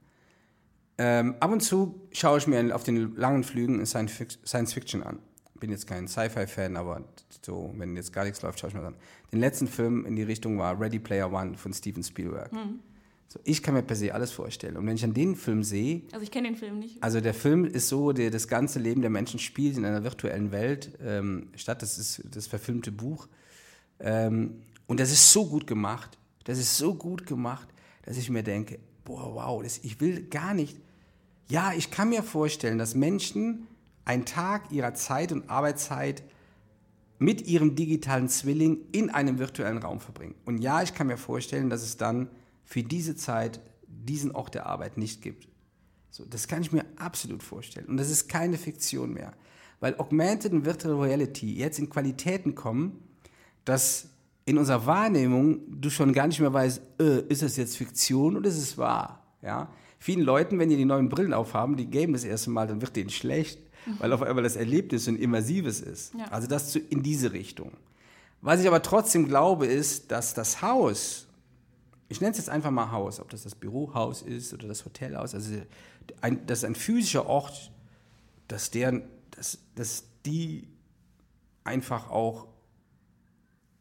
Ähm, 0.99 1.35
ab 1.39 1.51
und 1.51 1.61
zu 1.61 2.01
schaue 2.11 2.39
ich 2.39 2.47
mir 2.47 2.75
auf 2.75 2.83
den 2.83 3.15
langen 3.15 3.43
Flügen 3.43 3.85
Science 3.85 4.11
Fic- 4.13 4.37
Science 4.47 4.73
Fiction 4.73 5.03
an. 5.03 5.19
Bin 5.59 5.71
jetzt 5.71 5.87
kein 5.87 6.07
Sci-Fi-Fan, 6.07 6.75
aber 6.77 7.03
so, 7.43 7.73
wenn 7.77 7.95
jetzt 7.95 8.13
gar 8.13 8.23
nichts 8.25 8.41
läuft, 8.41 8.59
schaue 8.59 8.69
ich 8.69 8.73
mir 8.75 8.81
das 8.81 8.93
an. 8.93 8.99
Den 9.31 9.39
letzten 9.39 9.67
Film 9.67 10.05
in 10.05 10.15
die 10.15 10.23
Richtung 10.23 10.57
war 10.59 10.79
Ready 10.79 10.99
Player 10.99 11.31
One 11.31 11.55
von 11.57 11.73
Steven 11.73 12.03
Spielberg. 12.03 12.51
So, 13.27 13.39
ich 13.43 13.61
kann 13.61 13.73
mir 13.73 13.81
per 13.83 13.95
se 13.95 14.13
alles 14.13 14.31
vorstellen. 14.31 14.77
Und 14.77 14.85
wenn 14.87 14.95
ich 14.95 15.03
an 15.03 15.13
den 15.13 15.35
Film 15.35 15.63
sehe, 15.63 16.03
Also 16.13 16.23
ich 16.23 16.31
kenne 16.31 16.47
den 16.49 16.55
Film 16.57 16.79
nicht. 16.79 17.01
also 17.03 17.19
der 17.21 17.33
Film 17.33 17.65
ist 17.65 17.89
so, 17.89 18.11
der, 18.13 18.29
das 18.31 18.47
ganze 18.47 18.79
Leben 18.79 19.01
der 19.01 19.09
Menschen 19.09 19.39
spielt 19.39 19.77
in 19.77 19.85
einer 19.85 20.03
virtuellen 20.03 20.51
Welt 20.51 20.91
ähm, 21.03 21.49
statt. 21.55 21.81
Das 21.81 21.97
ist 21.97 22.23
das 22.31 22.47
verfilmte 22.47 22.91
Buch. 22.91 23.27
Ähm, 23.99 24.61
und 24.87 24.99
das 24.99 25.11
ist 25.11 25.31
so 25.31 25.45
gut 25.45 25.67
gemacht. 25.67 26.17
Das 26.45 26.57
ist 26.57 26.77
so 26.77 26.95
gut 26.95 27.25
gemacht, 27.25 27.67
dass 28.03 28.17
ich 28.17 28.29
mir 28.29 28.43
denke, 28.43 28.79
boah, 29.03 29.35
wow, 29.35 29.61
das, 29.61 29.79
ich 29.79 29.99
will 29.99 30.23
gar 30.23 30.53
nicht. 30.53 30.77
Ja, 31.49 31.73
ich 31.73 31.91
kann 31.91 32.09
mir 32.09 32.23
vorstellen, 32.23 32.77
dass 32.77 32.95
Menschen 32.95 33.67
einen 34.05 34.25
Tag 34.25 34.71
ihrer 34.71 34.93
Zeit 34.93 35.31
und 35.31 35.49
Arbeitszeit 35.49 36.23
mit 37.19 37.47
ihrem 37.47 37.75
digitalen 37.75 38.29
Zwilling 38.29 38.79
in 38.91 39.09
einem 39.09 39.39
virtuellen 39.39 39.79
Raum 39.79 39.99
verbringen. 39.99 40.35
Und 40.45 40.59
ja, 40.59 40.81
ich 40.81 40.93
kann 40.93 41.07
mir 41.07 41.17
vorstellen, 41.17 41.69
dass 41.69 41.83
es 41.83 41.97
dann 41.97 42.29
für 42.63 42.83
diese 42.83 43.15
Zeit 43.15 43.59
diesen 43.87 44.31
Ort 44.31 44.55
der 44.55 44.67
Arbeit 44.67 44.97
nicht 44.97 45.21
gibt. 45.21 45.47
So, 46.11 46.25
das 46.25 46.47
kann 46.47 46.61
ich 46.61 46.71
mir 46.71 46.85
absolut 46.97 47.43
vorstellen. 47.43 47.87
Und 47.87 47.97
das 47.97 48.09
ist 48.09 48.27
keine 48.29 48.57
Fiktion 48.57 49.13
mehr. 49.13 49.33
Weil 49.79 49.95
Augmented 49.99 50.53
und 50.53 50.65
Virtual 50.65 50.95
Reality 50.95 51.53
jetzt 51.53 51.79
in 51.79 51.89
Qualitäten 51.89 52.55
kommen, 52.55 53.03
dass 53.65 54.09
in 54.47 54.57
unserer 54.57 54.85
Wahrnehmung 54.85 55.59
du 55.67 55.89
schon 55.89 56.13
gar 56.13 56.25
nicht 56.25 56.39
mehr 56.39 56.53
weißt, 56.53 56.81
äh, 57.01 57.19
ist 57.27 57.41
das 57.41 57.57
jetzt 57.57 57.75
Fiktion 57.75 58.37
oder 58.37 58.47
ist 58.47 58.57
es 58.57 58.77
wahr? 58.77 59.21
Ja? 59.41 59.69
Vielen 59.99 60.21
Leuten, 60.21 60.57
wenn 60.57 60.69
die 60.69 60.77
die 60.77 60.85
neuen 60.85 61.09
Brillen 61.09 61.33
aufhaben, 61.33 61.75
die 61.75 61.85
geben 61.85 62.13
das 62.13 62.23
erste 62.23 62.49
Mal, 62.49 62.65
dann 62.65 62.79
wird 62.81 62.95
denen 62.95 63.09
schlecht, 63.09 63.59
weil 63.99 64.13
auf 64.13 64.21
einmal 64.21 64.43
das 64.43 64.55
Erlebnis 64.55 65.09
ein 65.09 65.17
immersives 65.17 65.81
ist. 65.81 66.13
Ja. 66.13 66.27
Also 66.29 66.47
das 66.47 66.71
zu, 66.71 66.79
in 66.79 67.03
diese 67.03 67.33
Richtung. 67.33 67.73
Was 68.39 68.61
ich 68.61 68.67
aber 68.67 68.81
trotzdem 68.81 69.27
glaube, 69.27 69.65
ist, 69.65 70.11
dass 70.11 70.33
das 70.33 70.61
Haus, 70.61 71.27
ich 72.07 72.21
nenne 72.21 72.31
es 72.31 72.37
jetzt 72.37 72.49
einfach 72.49 72.71
mal 72.71 72.89
Haus, 72.89 73.19
ob 73.19 73.29
das 73.29 73.43
das 73.43 73.53
Bürohaus 73.53 74.21
ist 74.21 74.53
oder 74.53 74.69
das 74.69 74.85
Hotelhaus, 74.85 75.35
also 75.35 75.55
ein, 76.21 76.45
das 76.45 76.59
ist 76.59 76.63
ein 76.63 76.75
physischer 76.75 77.25
Ort, 77.25 77.69
dass, 78.47 78.71
der, 78.71 79.01
dass, 79.31 79.57
dass 79.75 80.05
die 80.25 80.69
einfach 81.65 82.09
auch, 82.09 82.47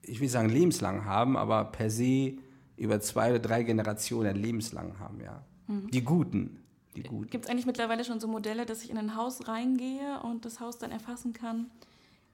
ich 0.07 0.21
will 0.21 0.29
sagen 0.29 0.49
lebenslang 0.49 1.05
haben, 1.05 1.37
aber 1.37 1.65
per 1.65 1.91
se 1.91 2.35
über 2.77 3.01
zwei 3.01 3.31
oder 3.31 3.39
drei 3.39 3.63
Generationen 3.63 4.37
lebenslang 4.37 4.99
haben, 4.99 5.21
ja. 5.21 5.43
Die 5.69 6.03
Guten, 6.05 6.61
die 6.95 7.03
Guten. 7.03 7.29
Gibt 7.31 7.45
es 7.45 7.51
eigentlich 7.51 7.67
mittlerweile 7.67 8.05
schon 8.05 8.21
so 8.21 8.29
Modelle, 8.29 8.67
dass 8.67 8.83
ich 8.85 8.91
in 8.91 8.99
ein 8.99 9.17
Haus 9.17 9.49
reingehe 9.49 10.21
und 10.23 10.45
das 10.45 10.61
Haus 10.61 10.79
dann 10.79 10.93
erfassen 10.93 11.33
kann, 11.33 11.67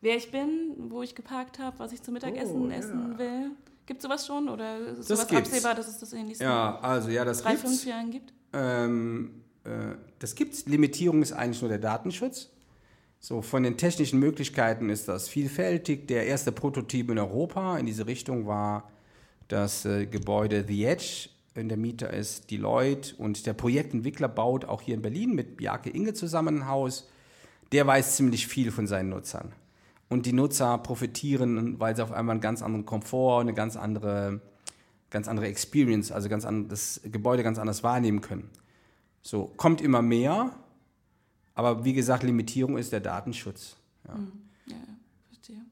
wer 0.02 0.16
ich 0.16 0.30
bin, 0.30 0.74
wo 0.90 1.02
ich 1.02 1.14
geparkt 1.14 1.58
habe, 1.58 1.78
was 1.78 1.92
ich 1.92 2.02
zum 2.02 2.14
Mittagessen 2.14 2.60
Oh, 2.66 2.68
ja. 2.68 2.76
essen 2.76 3.16
will? 3.18 3.50
Gibt 3.86 4.02
sowas 4.02 4.26
schon 4.26 4.48
oder 4.48 4.78
ist 4.78 4.98
Das 4.98 5.08
sowas 5.08 5.26
gibt's. 5.28 5.48
absehbar, 5.50 5.74
dass 5.74 5.88
es 5.88 5.98
das 5.98 6.12
in 6.12 6.18
den 6.18 6.26
nächsten 6.28 6.44
Ja, 6.44 6.78
also 6.80 7.08
ja, 7.08 7.24
das 7.24 7.42
drei, 7.42 7.52
gibt's. 7.52 7.68
fünf 7.68 7.84
Jahren 7.86 8.10
gibt? 8.10 8.32
Ähm, 8.52 9.42
äh, 9.64 9.94
das 10.18 10.34
gibt's. 10.34 10.66
Limitierung 10.66 11.22
ist 11.22 11.32
eigentlich 11.32 11.60
nur 11.62 11.68
der 11.70 11.78
Datenschutz. 11.78 12.50
So, 13.24 13.40
von 13.40 13.62
den 13.62 13.76
technischen 13.76 14.18
Möglichkeiten 14.18 14.90
ist 14.90 15.06
das 15.06 15.28
vielfältig. 15.28 16.08
Der 16.08 16.26
erste 16.26 16.50
Prototyp 16.50 17.08
in 17.08 17.20
Europa 17.20 17.78
in 17.78 17.86
diese 17.86 18.08
Richtung 18.08 18.48
war 18.48 18.90
das 19.46 19.84
äh, 19.84 20.06
Gebäude 20.06 20.64
The 20.66 20.84
Edge. 20.86 21.28
In 21.54 21.68
der 21.68 21.78
Mieter 21.78 22.12
ist 22.12 22.50
Deloitte 22.50 23.14
und 23.18 23.46
der 23.46 23.52
Projektentwickler 23.52 24.26
baut 24.26 24.64
auch 24.64 24.82
hier 24.82 24.96
in 24.96 25.02
Berlin 25.02 25.36
mit 25.36 25.56
Bjarke 25.56 25.90
Inge 25.90 26.14
zusammen 26.14 26.62
ein 26.62 26.66
Haus. 26.66 27.08
Der 27.70 27.86
weiß 27.86 28.16
ziemlich 28.16 28.48
viel 28.48 28.72
von 28.72 28.88
seinen 28.88 29.10
Nutzern. 29.10 29.52
Und 30.08 30.26
die 30.26 30.32
Nutzer 30.32 30.76
profitieren, 30.78 31.78
weil 31.78 31.94
sie 31.94 32.02
auf 32.02 32.10
einmal 32.10 32.34
einen 32.34 32.40
ganz 32.40 32.60
anderen 32.60 32.86
Komfort, 32.86 33.42
eine 33.42 33.54
ganz 33.54 33.76
andere, 33.76 34.40
ganz 35.10 35.28
andere 35.28 35.46
Experience, 35.46 36.10
also 36.10 36.28
ganz 36.28 36.44
an, 36.44 36.66
das 36.66 37.00
Gebäude 37.04 37.44
ganz 37.44 37.60
anders 37.60 37.84
wahrnehmen 37.84 38.20
können. 38.20 38.50
So, 39.22 39.52
kommt 39.56 39.80
immer 39.80 40.02
mehr, 40.02 40.56
aber 41.54 41.84
wie 41.84 41.92
gesagt, 41.92 42.22
Limitierung 42.22 42.78
ist 42.78 42.92
der 42.92 43.00
Datenschutz. 43.00 43.76
Ja. 44.06 44.14
Ja, 44.66 44.76
ja, 44.76 44.76
verstehe. 45.28 45.64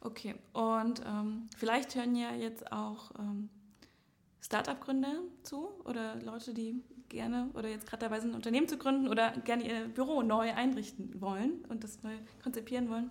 Okay, 0.00 0.34
und 0.52 1.02
ähm, 1.06 1.48
vielleicht 1.56 1.94
hören 1.94 2.14
ja 2.14 2.34
jetzt 2.34 2.70
auch 2.72 3.10
ähm, 3.18 3.48
Start-up-Gründer 4.40 5.20
zu 5.42 5.68
oder 5.84 6.16
Leute, 6.16 6.52
die 6.52 6.82
gerne 7.08 7.48
oder 7.54 7.68
jetzt 7.68 7.86
gerade 7.86 8.02
dabei 8.02 8.20
sind, 8.20 8.30
ein 8.30 8.36
Unternehmen 8.36 8.68
zu 8.68 8.76
gründen 8.76 9.08
oder 9.08 9.30
gerne 9.44 9.66
ihr 9.66 9.88
Büro 9.88 10.22
neu 10.22 10.52
einrichten 10.52 11.20
wollen 11.20 11.64
und 11.68 11.84
das 11.84 12.02
neu 12.02 12.12
konzipieren 12.42 12.88
wollen. 12.88 13.10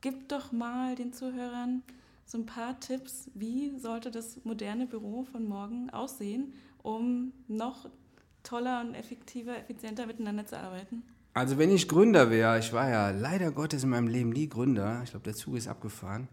Gib 0.00 0.28
doch 0.28 0.52
mal 0.52 0.94
den 0.94 1.12
Zuhörern 1.12 1.82
so 2.24 2.38
ein 2.38 2.46
paar 2.46 2.80
Tipps, 2.80 3.30
wie 3.34 3.78
sollte 3.78 4.10
das 4.10 4.44
moderne 4.44 4.86
Büro 4.86 5.24
von 5.24 5.44
morgen 5.44 5.90
aussehen, 5.90 6.54
um 6.82 7.32
noch 7.48 7.88
toller 8.42 8.80
und 8.80 8.94
effektiver, 8.94 9.56
effizienter 9.56 10.06
miteinander 10.06 10.46
zu 10.46 10.58
arbeiten. 10.58 11.02
Also 11.34 11.56
wenn 11.56 11.70
ich 11.70 11.88
Gründer 11.88 12.30
wäre, 12.30 12.58
ich 12.58 12.72
war 12.72 12.90
ja 12.90 13.10
leider 13.10 13.52
Gottes 13.52 13.84
in 13.84 13.90
meinem 13.90 14.08
Leben 14.08 14.30
nie 14.30 14.48
Gründer, 14.48 15.00
ich 15.02 15.10
glaube, 15.10 15.24
der 15.24 15.34
Zug 15.34 15.56
ist 15.56 15.66
abgefahren. 15.66 16.28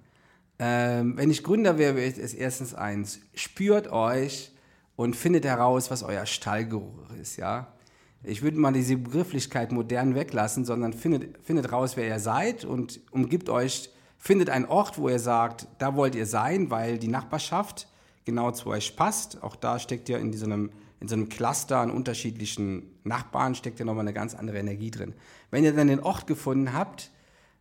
Ähm, 0.59 1.15
wenn 1.15 1.31
ich 1.31 1.43
Gründer 1.43 1.77
wäre, 1.77 1.95
wäre 1.95 2.07
es 2.09 2.33
erstens 2.33 2.73
eins, 2.73 3.21
spürt 3.33 3.89
euch 3.89 4.51
und 4.97 5.15
findet 5.15 5.45
heraus, 5.45 5.89
was 5.89 6.03
euer 6.03 6.25
Stallgeruch 6.25 7.11
ist, 7.21 7.37
ja. 7.37 7.73
Ich 8.23 8.41
würde 8.41 8.59
mal 8.59 8.73
diese 8.73 8.97
Begrifflichkeit 8.97 9.71
modern 9.71 10.13
weglassen, 10.13 10.65
sondern 10.65 10.91
findet, 10.91 11.37
findet 11.45 11.71
raus, 11.71 11.95
wer 11.95 12.05
ihr 12.05 12.19
seid 12.19 12.65
und 12.65 12.99
umgibt 13.11 13.47
euch, 13.47 13.89
findet 14.17 14.49
einen 14.49 14.65
Ort, 14.65 14.97
wo 14.97 15.07
ihr 15.07 15.19
sagt, 15.19 15.67
da 15.77 15.95
wollt 15.95 16.15
ihr 16.15 16.25
sein, 16.25 16.69
weil 16.69 16.97
die 16.97 17.07
Nachbarschaft 17.07 17.87
genau 18.25 18.51
zu 18.51 18.67
euch 18.67 18.97
passt. 18.97 19.41
Auch 19.41 19.55
da 19.55 19.79
steckt 19.79 20.09
ja 20.09 20.17
in 20.17 20.33
so 20.33 20.45
einem, 20.45 20.71
in 21.01 21.07
so 21.07 21.15
einem 21.15 21.29
Cluster 21.29 21.77
an 21.77 21.91
unterschiedlichen 21.91 22.83
Nachbarn, 23.03 23.55
steckt 23.55 23.79
ja 23.79 23.85
nochmal 23.85 24.03
eine 24.03 24.13
ganz 24.13 24.35
andere 24.35 24.59
Energie 24.59 24.91
drin. 24.91 25.13
Wenn 25.51 25.63
ihr 25.63 25.73
dann 25.73 25.87
den 25.87 26.01
Ort 26.01 26.27
gefunden 26.27 26.73
habt, 26.73 27.11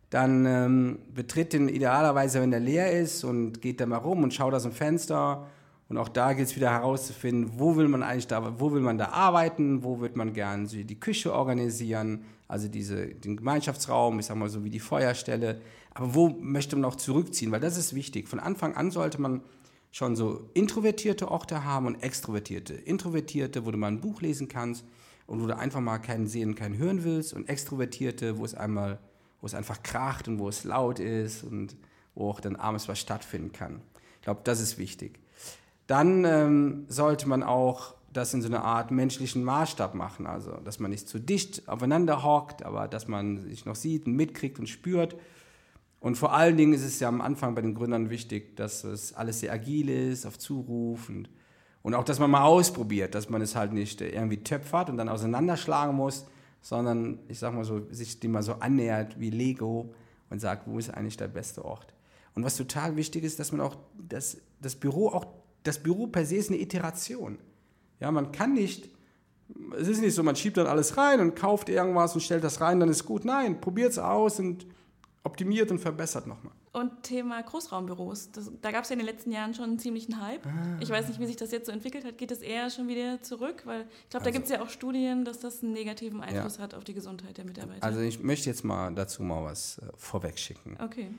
dann 0.09 0.45
ähm, 0.45 0.99
betritt 1.13 1.53
den 1.53 1.69
idealerweise, 1.69 2.41
wenn 2.41 2.51
der 2.51 2.59
leer 2.59 2.91
ist 2.91 3.23
und 3.23 3.61
geht 3.61 3.79
da 3.79 3.85
mal 3.85 3.97
rum 3.97 4.23
und 4.23 4.33
schaut 4.33 4.53
aus 4.53 4.63
dem 4.63 4.71
Fenster. 4.71 5.47
Und 5.87 5.97
auch 5.97 6.09
da 6.09 6.33
gilt 6.33 6.49
es 6.49 6.55
wieder 6.55 6.71
herauszufinden, 6.71 7.53
wo 7.57 7.75
will 7.75 7.87
man 7.87 8.03
eigentlich 8.03 8.27
da, 8.27 8.59
wo 8.59 8.71
will 8.71 8.81
man 8.81 8.97
da 8.97 9.09
arbeiten, 9.09 9.83
wo 9.83 9.99
wird 10.01 10.15
man 10.15 10.33
gern 10.33 10.67
so 10.67 10.77
die 10.77 10.99
Küche 10.99 11.33
organisieren, 11.33 12.25
also 12.47 12.67
diese, 12.67 13.07
den 13.07 13.37
Gemeinschaftsraum, 13.37 14.19
ich 14.19 14.25
sag 14.25 14.37
mal 14.37 14.49
so 14.49 14.63
wie 14.63 14.69
die 14.69 14.79
Feuerstelle. 14.79 15.61
Aber 15.93 16.13
wo 16.13 16.29
möchte 16.29 16.75
man 16.75 16.85
auch 16.85 16.95
zurückziehen? 16.95 17.51
Weil 17.51 17.59
das 17.59 17.77
ist 17.77 17.95
wichtig. 17.95 18.27
Von 18.27 18.39
Anfang 18.39 18.75
an 18.75 18.91
sollte 18.91 19.21
man 19.21 19.41
schon 19.91 20.15
so 20.15 20.49
introvertierte 20.53 21.29
Orte 21.29 21.63
haben 21.63 21.87
und 21.87 22.03
extrovertierte. 22.03 22.73
Introvertierte, 22.73 23.65
wo 23.65 23.71
du 23.71 23.77
mal 23.77 23.87
ein 23.87 24.01
Buch 24.01 24.21
lesen 24.21 24.47
kannst 24.47 24.85
und 25.27 25.41
wo 25.41 25.47
du 25.47 25.57
einfach 25.57 25.81
mal 25.81 25.99
keinen 25.99 26.27
sehen, 26.27 26.55
keinen 26.55 26.77
hören 26.77 27.03
willst. 27.03 27.33
Und 27.33 27.49
extrovertierte, 27.49 28.37
wo 28.37 28.45
es 28.45 28.53
einmal, 28.53 28.99
wo 29.41 29.47
es 29.47 29.53
einfach 29.53 29.81
kracht 29.83 30.27
und 30.27 30.39
wo 30.39 30.49
es 30.49 30.63
laut 30.63 30.99
ist 30.99 31.43
und 31.43 31.75
wo 32.15 32.29
auch 32.29 32.39
dann 32.39 32.55
abends 32.55 32.87
was 32.87 32.99
stattfinden 32.99 33.51
kann. 33.51 33.81
Ich 34.15 34.21
glaube, 34.23 34.41
das 34.43 34.59
ist 34.59 34.77
wichtig. 34.77 35.19
Dann 35.87 36.23
ähm, 36.25 36.85
sollte 36.87 37.27
man 37.27 37.41
auch 37.41 37.95
das 38.13 38.33
in 38.33 38.41
so 38.41 38.47
einer 38.47 38.63
Art 38.63 38.91
menschlichen 38.91 39.43
Maßstab 39.43 39.93
machen, 39.93 40.25
also 40.25 40.51
dass 40.63 40.79
man 40.79 40.91
nicht 40.91 41.07
zu 41.07 41.19
dicht 41.19 41.67
aufeinander 41.67 42.23
hockt, 42.23 42.63
aber 42.63 42.87
dass 42.87 43.07
man 43.07 43.41
sich 43.41 43.65
noch 43.65 43.75
sieht 43.75 44.05
und 44.05 44.15
mitkriegt 44.15 44.59
und 44.59 44.67
spürt. 44.67 45.15
Und 45.99 46.15
vor 46.15 46.33
allen 46.33 46.55
Dingen 46.55 46.73
ist 46.73 46.83
es 46.83 46.99
ja 46.99 47.09
am 47.09 47.21
Anfang 47.21 47.55
bei 47.55 47.61
den 47.61 47.75
Gründern 47.75 48.09
wichtig, 48.09 48.55
dass 48.55 48.83
es 48.83 49.13
alles 49.13 49.41
sehr 49.41 49.51
agil 49.51 49.89
ist, 49.89 50.25
auf 50.25 50.37
Zuruf 50.37 51.09
und, 51.09 51.29
Und 51.81 51.93
auch, 51.93 52.03
dass 52.03 52.19
man 52.19 52.31
mal 52.31 52.43
ausprobiert, 52.43 53.15
dass 53.15 53.29
man 53.29 53.41
es 53.41 53.55
halt 53.55 53.73
nicht 53.73 54.01
irgendwie 54.01 54.43
töpfert 54.43 54.89
und 54.89 54.97
dann 54.97 55.09
auseinanderschlagen 55.09 55.95
muss, 55.95 56.25
sondern 56.61 57.19
ich 57.27 57.39
sag 57.39 57.53
mal 57.53 57.63
so, 57.63 57.87
sich 57.91 58.19
dem 58.19 58.31
mal 58.31 58.43
so 58.43 58.53
annähert 58.53 59.19
wie 59.19 59.29
Lego 59.29 59.93
und 60.29 60.39
sagt, 60.39 60.67
wo 60.67 60.77
ist 60.77 60.89
eigentlich 60.89 61.17
der 61.17 61.27
beste 61.27 61.63
Ort. 61.65 61.93
Und 62.35 62.43
was 62.43 62.55
total 62.55 62.95
wichtig 62.95 63.23
ist, 63.23 63.39
dass 63.39 63.51
man 63.51 63.61
auch 63.61 63.77
das, 63.97 64.37
das 64.61 64.75
Büro 64.75 65.09
auch, 65.09 65.25
das 65.63 65.79
Büro 65.79 66.07
per 66.07 66.25
se 66.25 66.35
ist 66.35 66.49
eine 66.49 66.59
Iteration. 66.59 67.37
Ja, 67.99 68.11
man 68.11 68.31
kann 68.31 68.53
nicht, 68.53 68.89
es 69.77 69.87
ist 69.87 70.01
nicht 70.01 70.13
so, 70.13 70.23
man 70.23 70.35
schiebt 70.35 70.57
dann 70.57 70.67
alles 70.67 70.95
rein 70.95 71.19
und 71.19 71.35
kauft 71.35 71.69
irgendwas 71.69 72.13
und 72.13 72.21
stellt 72.21 72.43
das 72.43 72.61
rein, 72.61 72.79
dann 72.79 72.89
ist 72.89 73.05
gut. 73.05 73.25
Nein, 73.25 73.59
probiert 73.59 73.91
es 73.91 73.99
aus 73.99 74.39
und 74.39 74.65
optimiert 75.23 75.71
und 75.71 75.79
verbessert 75.79 76.27
nochmal. 76.27 76.53
Und 76.71 77.03
Thema 77.03 77.41
Großraumbüros. 77.41 78.31
Das, 78.31 78.51
da 78.61 78.71
gab 78.71 78.83
es 78.83 78.89
ja 78.89 78.93
in 78.93 78.99
den 78.99 79.07
letzten 79.07 79.31
Jahren 79.31 79.53
schon 79.53 79.65
einen 79.65 79.79
ziemlichen 79.79 80.21
Hype. 80.21 80.45
Ah. 80.45 80.77
Ich 80.79 80.89
weiß 80.89 81.07
nicht, 81.07 81.19
wie 81.19 81.25
sich 81.25 81.35
das 81.35 81.51
jetzt 81.51 81.65
so 81.65 81.71
entwickelt 81.71 82.05
hat. 82.05 82.17
Geht 82.17 82.31
es 82.31 82.41
eher 82.41 82.69
schon 82.69 82.87
wieder 82.87 83.21
zurück? 83.21 83.63
Weil 83.65 83.81
ich 83.81 84.09
glaube, 84.09 84.23
da 84.23 84.29
also, 84.29 84.31
gibt 84.31 84.45
es 84.45 84.51
ja 84.51 84.61
auch 84.61 84.69
Studien, 84.69 85.25
dass 85.25 85.39
das 85.39 85.63
einen 85.63 85.73
negativen 85.73 86.21
Einfluss 86.21 86.57
ja. 86.57 86.63
hat 86.63 86.73
auf 86.75 86.83
die 86.83 86.93
Gesundheit 86.93 87.37
der 87.37 87.45
Mitarbeiter. 87.45 87.83
Also 87.83 88.01
ich 88.01 88.21
möchte 88.21 88.49
jetzt 88.49 88.63
mal 88.63 88.93
dazu 88.93 89.23
mal 89.23 89.43
was 89.43 89.79
äh, 89.79 89.87
vorweg 89.97 90.37
schicken. 90.37 90.77
Okay. 90.81 91.09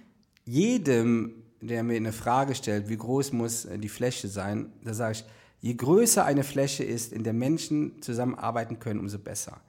Jedem, 0.44 1.42
der 1.60 1.82
mir 1.82 1.96
eine 1.96 2.12
Frage 2.12 2.54
stellt, 2.54 2.88
wie 2.88 2.96
groß 2.96 3.32
muss 3.32 3.64
äh, 3.64 3.78
die 3.78 3.88
Fläche 3.88 4.28
sein, 4.28 4.72
da 4.84 4.94
sage 4.94 5.12
ich, 5.12 5.24
je 5.60 5.74
größer 5.74 6.24
eine 6.24 6.44
Fläche 6.44 6.84
ist, 6.84 7.12
in 7.12 7.24
der 7.24 7.34
Menschen 7.34 8.00
zusammenarbeiten 8.02 8.78
können, 8.78 9.00
umso 9.00 9.18
besser. 9.18 9.60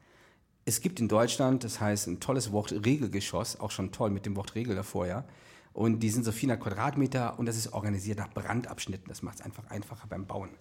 Es 0.71 0.79
gibt 0.79 1.01
in 1.01 1.09
Deutschland, 1.09 1.65
das 1.65 1.81
heißt 1.81 2.07
ein 2.07 2.21
tolles 2.21 2.53
Wort 2.53 2.71
Regelgeschoss, 2.71 3.59
auch 3.59 3.71
schon 3.71 3.91
toll 3.91 4.09
mit 4.09 4.25
dem 4.25 4.37
Wort 4.37 4.55
Regel 4.55 4.73
davor, 4.73 5.05
ja. 5.05 5.25
Und 5.73 5.99
die 5.99 6.09
sind 6.09 6.23
so 6.23 6.31
400 6.31 6.63
Quadratmeter 6.63 7.37
und 7.37 7.45
das 7.45 7.57
ist 7.57 7.73
organisiert 7.73 8.19
nach 8.19 8.29
Brandabschnitten. 8.29 9.09
Das 9.09 9.21
macht 9.21 9.39
es 9.39 9.41
einfach 9.41 9.69
einfacher 9.69 10.07
beim 10.07 10.25
Bauen. 10.25 10.51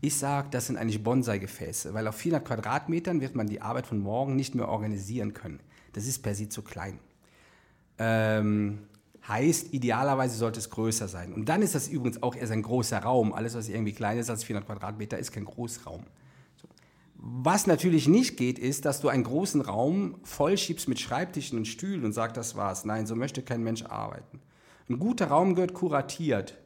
Ich 0.00 0.16
sage, 0.16 0.46
das 0.52 0.68
sind 0.68 0.76
eigentlich 0.76 1.02
Bonsai-Gefäße, 1.02 1.94
weil 1.94 2.06
auf 2.06 2.14
400 2.14 2.46
Quadratmetern 2.46 3.20
wird 3.20 3.34
man 3.34 3.48
die 3.48 3.60
Arbeit 3.60 3.88
von 3.88 3.98
morgen 3.98 4.36
nicht 4.36 4.54
mehr 4.54 4.68
organisieren 4.68 5.34
können. 5.34 5.58
Das 5.94 6.06
ist 6.06 6.22
per 6.22 6.36
se 6.36 6.48
zu 6.48 6.62
klein. 6.62 7.00
Ähm, 7.98 8.86
heißt, 9.26 9.74
idealerweise 9.74 10.36
sollte 10.36 10.60
es 10.60 10.70
größer 10.70 11.08
sein. 11.08 11.32
Und 11.32 11.48
dann 11.48 11.60
ist 11.60 11.74
das 11.74 11.88
übrigens 11.88 12.22
auch 12.22 12.36
erst 12.36 12.52
ein 12.52 12.62
großer 12.62 13.00
Raum. 13.00 13.32
Alles, 13.32 13.56
was 13.56 13.68
irgendwie 13.68 13.94
kleiner 13.94 14.20
ist 14.20 14.30
als 14.30 14.44
400 14.44 14.64
Quadratmeter, 14.68 15.18
ist 15.18 15.32
kein 15.32 15.44
Großraum. 15.44 16.04
Was 17.28 17.66
natürlich 17.66 18.06
nicht 18.06 18.36
geht, 18.36 18.56
ist, 18.56 18.84
dass 18.84 19.00
du 19.00 19.08
einen 19.08 19.24
großen 19.24 19.60
Raum 19.60 20.20
vollschiebst 20.22 20.86
mit 20.88 21.00
Schreibtischen 21.00 21.58
und 21.58 21.66
Stühlen 21.66 22.04
und 22.04 22.12
sagst, 22.12 22.36
das 22.36 22.54
war's. 22.54 22.84
Nein, 22.84 23.04
so 23.06 23.16
möchte 23.16 23.42
kein 23.42 23.64
Mensch 23.64 23.82
arbeiten. 23.84 24.40
Ein 24.88 25.00
guter 25.00 25.26
Raum 25.26 25.56
gehört 25.56 25.74
kuratiert. 25.74 26.56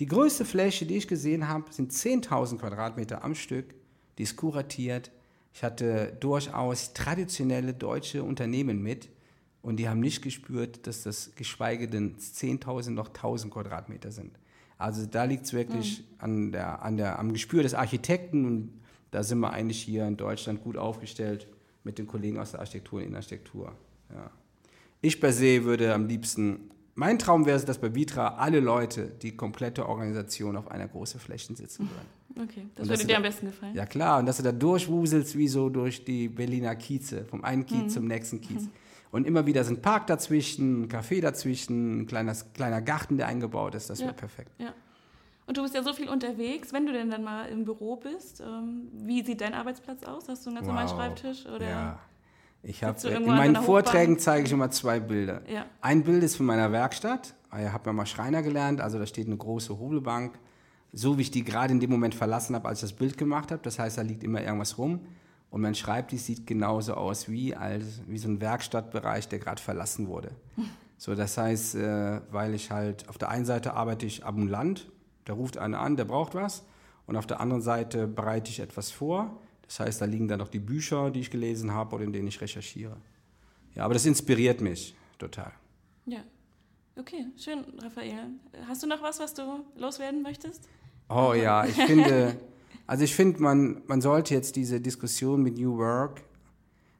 Die 0.00 0.06
größte 0.06 0.44
Fläche, 0.44 0.86
die 0.86 0.96
ich 0.96 1.06
gesehen 1.06 1.46
habe, 1.46 1.72
sind 1.72 1.92
10.000 1.92 2.58
Quadratmeter 2.58 3.22
am 3.22 3.36
Stück. 3.36 3.76
Die 4.18 4.24
ist 4.24 4.34
kuratiert. 4.34 5.12
Ich 5.54 5.62
hatte 5.62 6.16
durchaus 6.18 6.94
traditionelle 6.94 7.72
deutsche 7.72 8.24
Unternehmen 8.24 8.82
mit 8.82 9.10
und 9.62 9.76
die 9.76 9.88
haben 9.88 10.00
nicht 10.00 10.22
gespürt, 10.22 10.88
dass 10.88 11.04
das 11.04 11.36
geschweige 11.36 11.86
denn 11.86 12.16
10.000 12.16 12.90
noch 12.90 13.10
1.000 13.10 13.50
Quadratmeter 13.50 14.10
sind. 14.10 14.36
Also 14.78 15.06
da 15.06 15.24
liegt 15.24 15.46
es 15.46 15.52
wirklich 15.52 16.00
mhm. 16.00 16.04
an 16.18 16.52
der, 16.52 16.82
an 16.82 16.96
der, 16.96 17.18
am 17.20 17.32
Gespür 17.32 17.62
des 17.62 17.74
Architekten 17.74 18.44
und 18.44 18.78
da 19.10 19.22
sind 19.22 19.38
wir 19.40 19.52
eigentlich 19.52 19.80
hier 19.80 20.06
in 20.06 20.16
Deutschland 20.16 20.62
gut 20.62 20.76
aufgestellt 20.76 21.46
mit 21.84 21.98
den 21.98 22.06
Kollegen 22.06 22.38
aus 22.38 22.52
der 22.52 22.60
Architektur 22.60 22.98
und 22.98 23.04
Innenarchitektur. 23.04 23.72
Ja. 24.10 24.30
Ich 25.00 25.20
per 25.20 25.32
se 25.32 25.64
würde 25.64 25.94
am 25.94 26.06
liebsten 26.06 26.70
mein 26.98 27.16
Traum 27.16 27.46
wäre 27.46 27.56
es, 27.56 27.64
dass 27.64 27.78
bei 27.78 27.94
Vitra 27.94 28.38
alle 28.38 28.58
Leute 28.58 29.06
die 29.22 29.36
komplette 29.36 29.88
Organisation 29.88 30.56
auf 30.56 30.68
einer 30.68 30.88
großen 30.88 31.20
Fläche 31.20 31.54
sitzen 31.54 31.88
würden. 31.88 32.08
Okay, 32.40 32.68
das 32.76 32.88
würde 32.88 33.04
dir 33.04 33.16
am 33.16 33.24
besten 33.24 33.46
gefallen. 33.46 33.74
Ja 33.74 33.84
klar, 33.84 34.20
und 34.20 34.26
dass 34.26 34.36
du 34.36 34.44
da 34.44 34.52
durchwuselst 34.52 35.36
wie 35.36 35.48
so 35.48 35.70
durch 35.70 36.04
die 36.04 36.28
Berliner 36.28 36.76
Kieze, 36.76 37.24
vom 37.24 37.42
einen 37.42 37.66
Kiez 37.66 37.84
mhm. 37.84 37.88
zum 37.88 38.04
nächsten 38.06 38.40
Kiez. 38.40 38.62
Mhm. 38.62 38.70
Und 39.10 39.26
immer 39.26 39.44
wieder 39.46 39.64
sind 39.64 39.82
Park 39.82 40.06
dazwischen, 40.06 40.82
ein 40.82 40.88
Café 40.88 41.20
dazwischen, 41.20 42.02
ein 42.02 42.06
kleiner, 42.06 42.36
kleiner 42.54 42.80
Garten, 42.80 43.16
der 43.16 43.26
eingebaut 43.26 43.74
ist, 43.74 43.90
das 43.90 44.00
wäre 44.00 44.12
perfekt. 44.12 44.52
Ja. 44.58 44.72
Und 45.48 45.56
du 45.56 45.62
bist 45.62 45.74
ja 45.74 45.82
so 45.82 45.94
viel 45.94 46.10
unterwegs, 46.10 46.74
wenn 46.74 46.84
du 46.84 46.92
denn 46.92 47.10
dann 47.10 47.24
mal 47.24 47.46
im 47.46 47.64
Büro 47.64 47.96
bist, 47.96 48.42
ähm, 48.42 48.88
wie 48.92 49.24
sieht 49.24 49.40
dein 49.40 49.54
Arbeitsplatz 49.54 50.04
aus? 50.04 50.28
Hast 50.28 50.44
du 50.44 50.50
einen 50.50 50.56
ganz 50.56 50.68
wow. 50.68 50.74
normalen 50.74 50.88
Schreibtisch? 50.90 51.46
Oder? 51.46 51.66
Ja, 51.66 51.98
ich 52.62 52.84
habe 52.84 53.08
in 53.08 53.24
meinen 53.24 53.56
Vorträgen 53.56 54.18
zeige 54.18 54.44
ich 54.44 54.52
immer 54.52 54.70
zwei 54.70 55.00
Bilder. 55.00 55.40
Ja. 55.50 55.64
Ein 55.80 56.04
Bild 56.04 56.22
ist 56.22 56.36
von 56.36 56.44
meiner 56.44 56.70
Werkstatt. 56.70 57.34
Ich 57.58 57.66
habe 57.66 57.86
ja 57.86 57.92
mal 57.94 58.04
Schreiner 58.04 58.42
gelernt, 58.42 58.82
also 58.82 58.98
da 58.98 59.06
steht 59.06 59.26
eine 59.26 59.38
große 59.38 59.78
Hobelbank, 59.78 60.38
so 60.92 61.16
wie 61.16 61.22
ich 61.22 61.30
die 61.30 61.44
gerade 61.44 61.72
in 61.72 61.80
dem 61.80 61.88
Moment 61.88 62.14
verlassen 62.14 62.54
habe, 62.54 62.68
als 62.68 62.82
ich 62.82 62.90
das 62.90 62.98
Bild 62.98 63.16
gemacht 63.16 63.50
habe. 63.50 63.62
Das 63.62 63.78
heißt, 63.78 63.96
da 63.96 64.02
liegt 64.02 64.24
immer 64.24 64.42
irgendwas 64.42 64.76
rum. 64.76 65.00
Und 65.48 65.62
mein 65.62 65.74
Schreibtisch 65.74 66.20
sieht 66.20 66.46
genauso 66.46 66.92
aus 66.92 67.30
wie, 67.30 67.56
als, 67.56 68.02
wie 68.06 68.18
so 68.18 68.28
ein 68.28 68.42
Werkstattbereich, 68.42 69.28
der 69.28 69.38
gerade 69.38 69.62
verlassen 69.62 70.08
wurde. 70.08 70.32
So, 71.00 71.14
das 71.14 71.38
heißt, 71.38 71.76
äh, 71.76 72.20
weil 72.32 72.54
ich 72.54 72.72
halt 72.72 73.08
auf 73.08 73.18
der 73.18 73.28
einen 73.28 73.44
Seite 73.44 73.74
arbeite 73.74 74.04
ich 74.04 74.26
ambulant, 74.26 74.90
da 75.28 75.34
ruft 75.34 75.58
einer 75.58 75.80
an, 75.80 75.96
der 75.96 76.06
braucht 76.06 76.34
was, 76.34 76.64
und 77.06 77.16
auf 77.16 77.26
der 77.26 77.40
anderen 77.40 77.62
Seite 77.62 78.06
bereite 78.06 78.50
ich 78.50 78.60
etwas 78.60 78.90
vor. 78.90 79.38
Das 79.62 79.80
heißt, 79.80 80.00
da 80.00 80.06
liegen 80.06 80.28
dann 80.28 80.38
noch 80.38 80.48
die 80.48 80.58
Bücher, 80.58 81.10
die 81.10 81.20
ich 81.20 81.30
gelesen 81.30 81.72
habe 81.72 81.94
oder 81.96 82.04
in 82.04 82.12
denen 82.12 82.28
ich 82.28 82.40
recherchiere. 82.40 82.96
Ja, 83.74 83.84
aber 83.84 83.94
das 83.94 84.06
inspiriert 84.06 84.60
mich 84.60 84.94
total. 85.18 85.52
Ja. 86.06 86.20
Okay, 86.96 87.26
schön, 87.36 87.64
Raphael. 87.78 88.30
Hast 88.66 88.82
du 88.82 88.86
noch 88.86 89.02
was, 89.02 89.20
was 89.20 89.34
du 89.34 89.64
loswerden 89.76 90.22
möchtest? 90.22 90.68
Oh 91.08 91.32
ja, 91.34 91.64
ich 91.64 91.74
finde, 91.76 92.36
also 92.86 93.04
ich 93.04 93.14
finde, 93.14 93.40
man, 93.40 93.82
man 93.86 94.00
sollte 94.00 94.34
jetzt 94.34 94.56
diese 94.56 94.80
Diskussion 94.80 95.42
mit 95.42 95.58
New 95.58 95.76
Work 95.76 96.22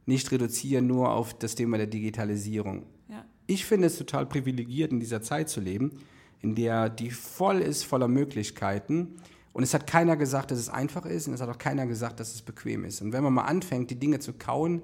nicht 0.07 0.31
reduzieren 0.31 0.87
nur 0.87 1.13
auf 1.13 1.39
das 1.39 1.55
Thema 1.55 1.79
der 1.79 1.87
Digitalisierung. 1.87 2.87
Ja. 3.09 3.25
Ich 3.47 3.65
finde 3.65 3.89
es 3.89 3.99
total 3.99 4.27
privilegiert, 4.27 4.93
in 4.93 5.01
dieser 5.01 5.21
Zeit 5.21 5.49
zu 5.49 5.61
leben, 5.61 5.99
in 6.41 6.55
der 6.55 6.89
die 6.89 7.11
voll 7.11 7.61
ist 7.61 7.85
voller 7.85 8.09
Möglichkeiten 8.09 9.17
und 9.53 9.63
es 9.63 9.75
hat 9.75 9.87
keiner 9.87 10.17
gesagt, 10.17 10.51
dass 10.51 10.59
es 10.59 10.69
einfach 10.69 11.05
ist 11.05 11.27
und 11.27 11.35
es 11.35 11.41
hat 11.41 11.49
auch 11.49 11.59
keiner 11.59 11.87
gesagt, 11.87 12.21
dass 12.21 12.35
es 12.35 12.43
bequem 12.43 12.85
ist. 12.85 13.03
Und 13.03 13.13
wenn 13.13 13.25
man 13.25 13.33
mal 13.33 13.43
anfängt, 13.43 13.91
die 13.91 13.99
Dinge 13.99 14.21
zu 14.21 14.33
kauen, 14.35 14.83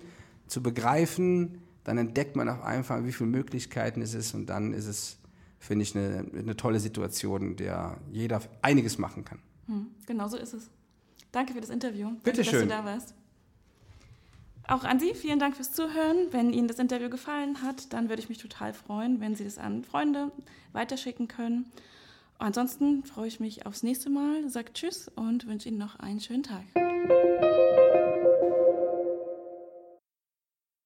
zu 0.49 0.63
begreifen, 0.63 1.61
dann 1.85 1.99
entdeckt 1.99 2.35
man 2.35 2.49
auch 2.49 2.63
einfach, 2.63 3.05
wie 3.05 3.13
viele 3.13 3.31
Möglichkeiten 3.31 4.03
es 4.03 4.15
ist 4.15 4.35
und 4.35 4.47
dann 4.47 4.73
ist 4.73 4.87
es, 4.87 5.19
finde 5.61 5.85
ich, 5.85 5.95
eine, 5.97 6.27
eine 6.37 6.57
tolle 6.57 6.81
Situation, 6.81 7.43
in 7.43 7.57
der 7.57 7.99
jeder 8.11 8.41
einiges 8.63 8.99
machen 8.99 9.25
kann. 9.25 9.39
Hm, 9.67 9.87
genau 10.07 10.29
so 10.29 10.37
ist 10.37 10.55
es. 10.55 10.71
Danke 11.31 11.53
für 11.53 11.61
das 11.61 11.71
Interview. 11.71 12.11
Bitte 12.23 12.43
Danke, 12.43 12.45
schön. 12.45 12.69
dass 12.69 12.79
du 12.79 12.83
da 12.83 12.85
warst. 12.85 13.15
Auch 14.67 14.85
an 14.85 14.99
Sie 14.99 15.15
vielen 15.15 15.39
Dank 15.39 15.57
fürs 15.57 15.73
Zuhören. 15.73 16.29
Wenn 16.31 16.53
Ihnen 16.53 16.69
das 16.69 16.79
Interview 16.79 17.11
gefallen 17.11 17.63
hat, 17.63 17.93
dann 17.93 18.09
würde 18.09 18.23
ich 18.23 18.29
mich 18.29 18.39
total 18.39 18.73
freuen, 18.73 19.21
wenn 19.21 19.35
Sie 19.35 19.45
das 19.45 19.59
an 19.59 19.85
Freunde 19.85 20.33
weiterschicken 20.73 21.29
können. 21.29 21.71
Ansonsten 22.39 23.05
freue 23.05 23.29
ich 23.29 23.41
mich 23.41 23.67
aufs 23.67 23.83
nächste 23.83 24.11
Mal, 24.11 24.49
sage 24.49 24.73
Tschüss 24.73 25.09
und 25.15 25.47
wünsche 25.47 25.69
Ihnen 25.69 25.79
noch 25.79 25.99
einen 26.01 26.21
schönen 26.21 26.43
Tag. 26.43 26.65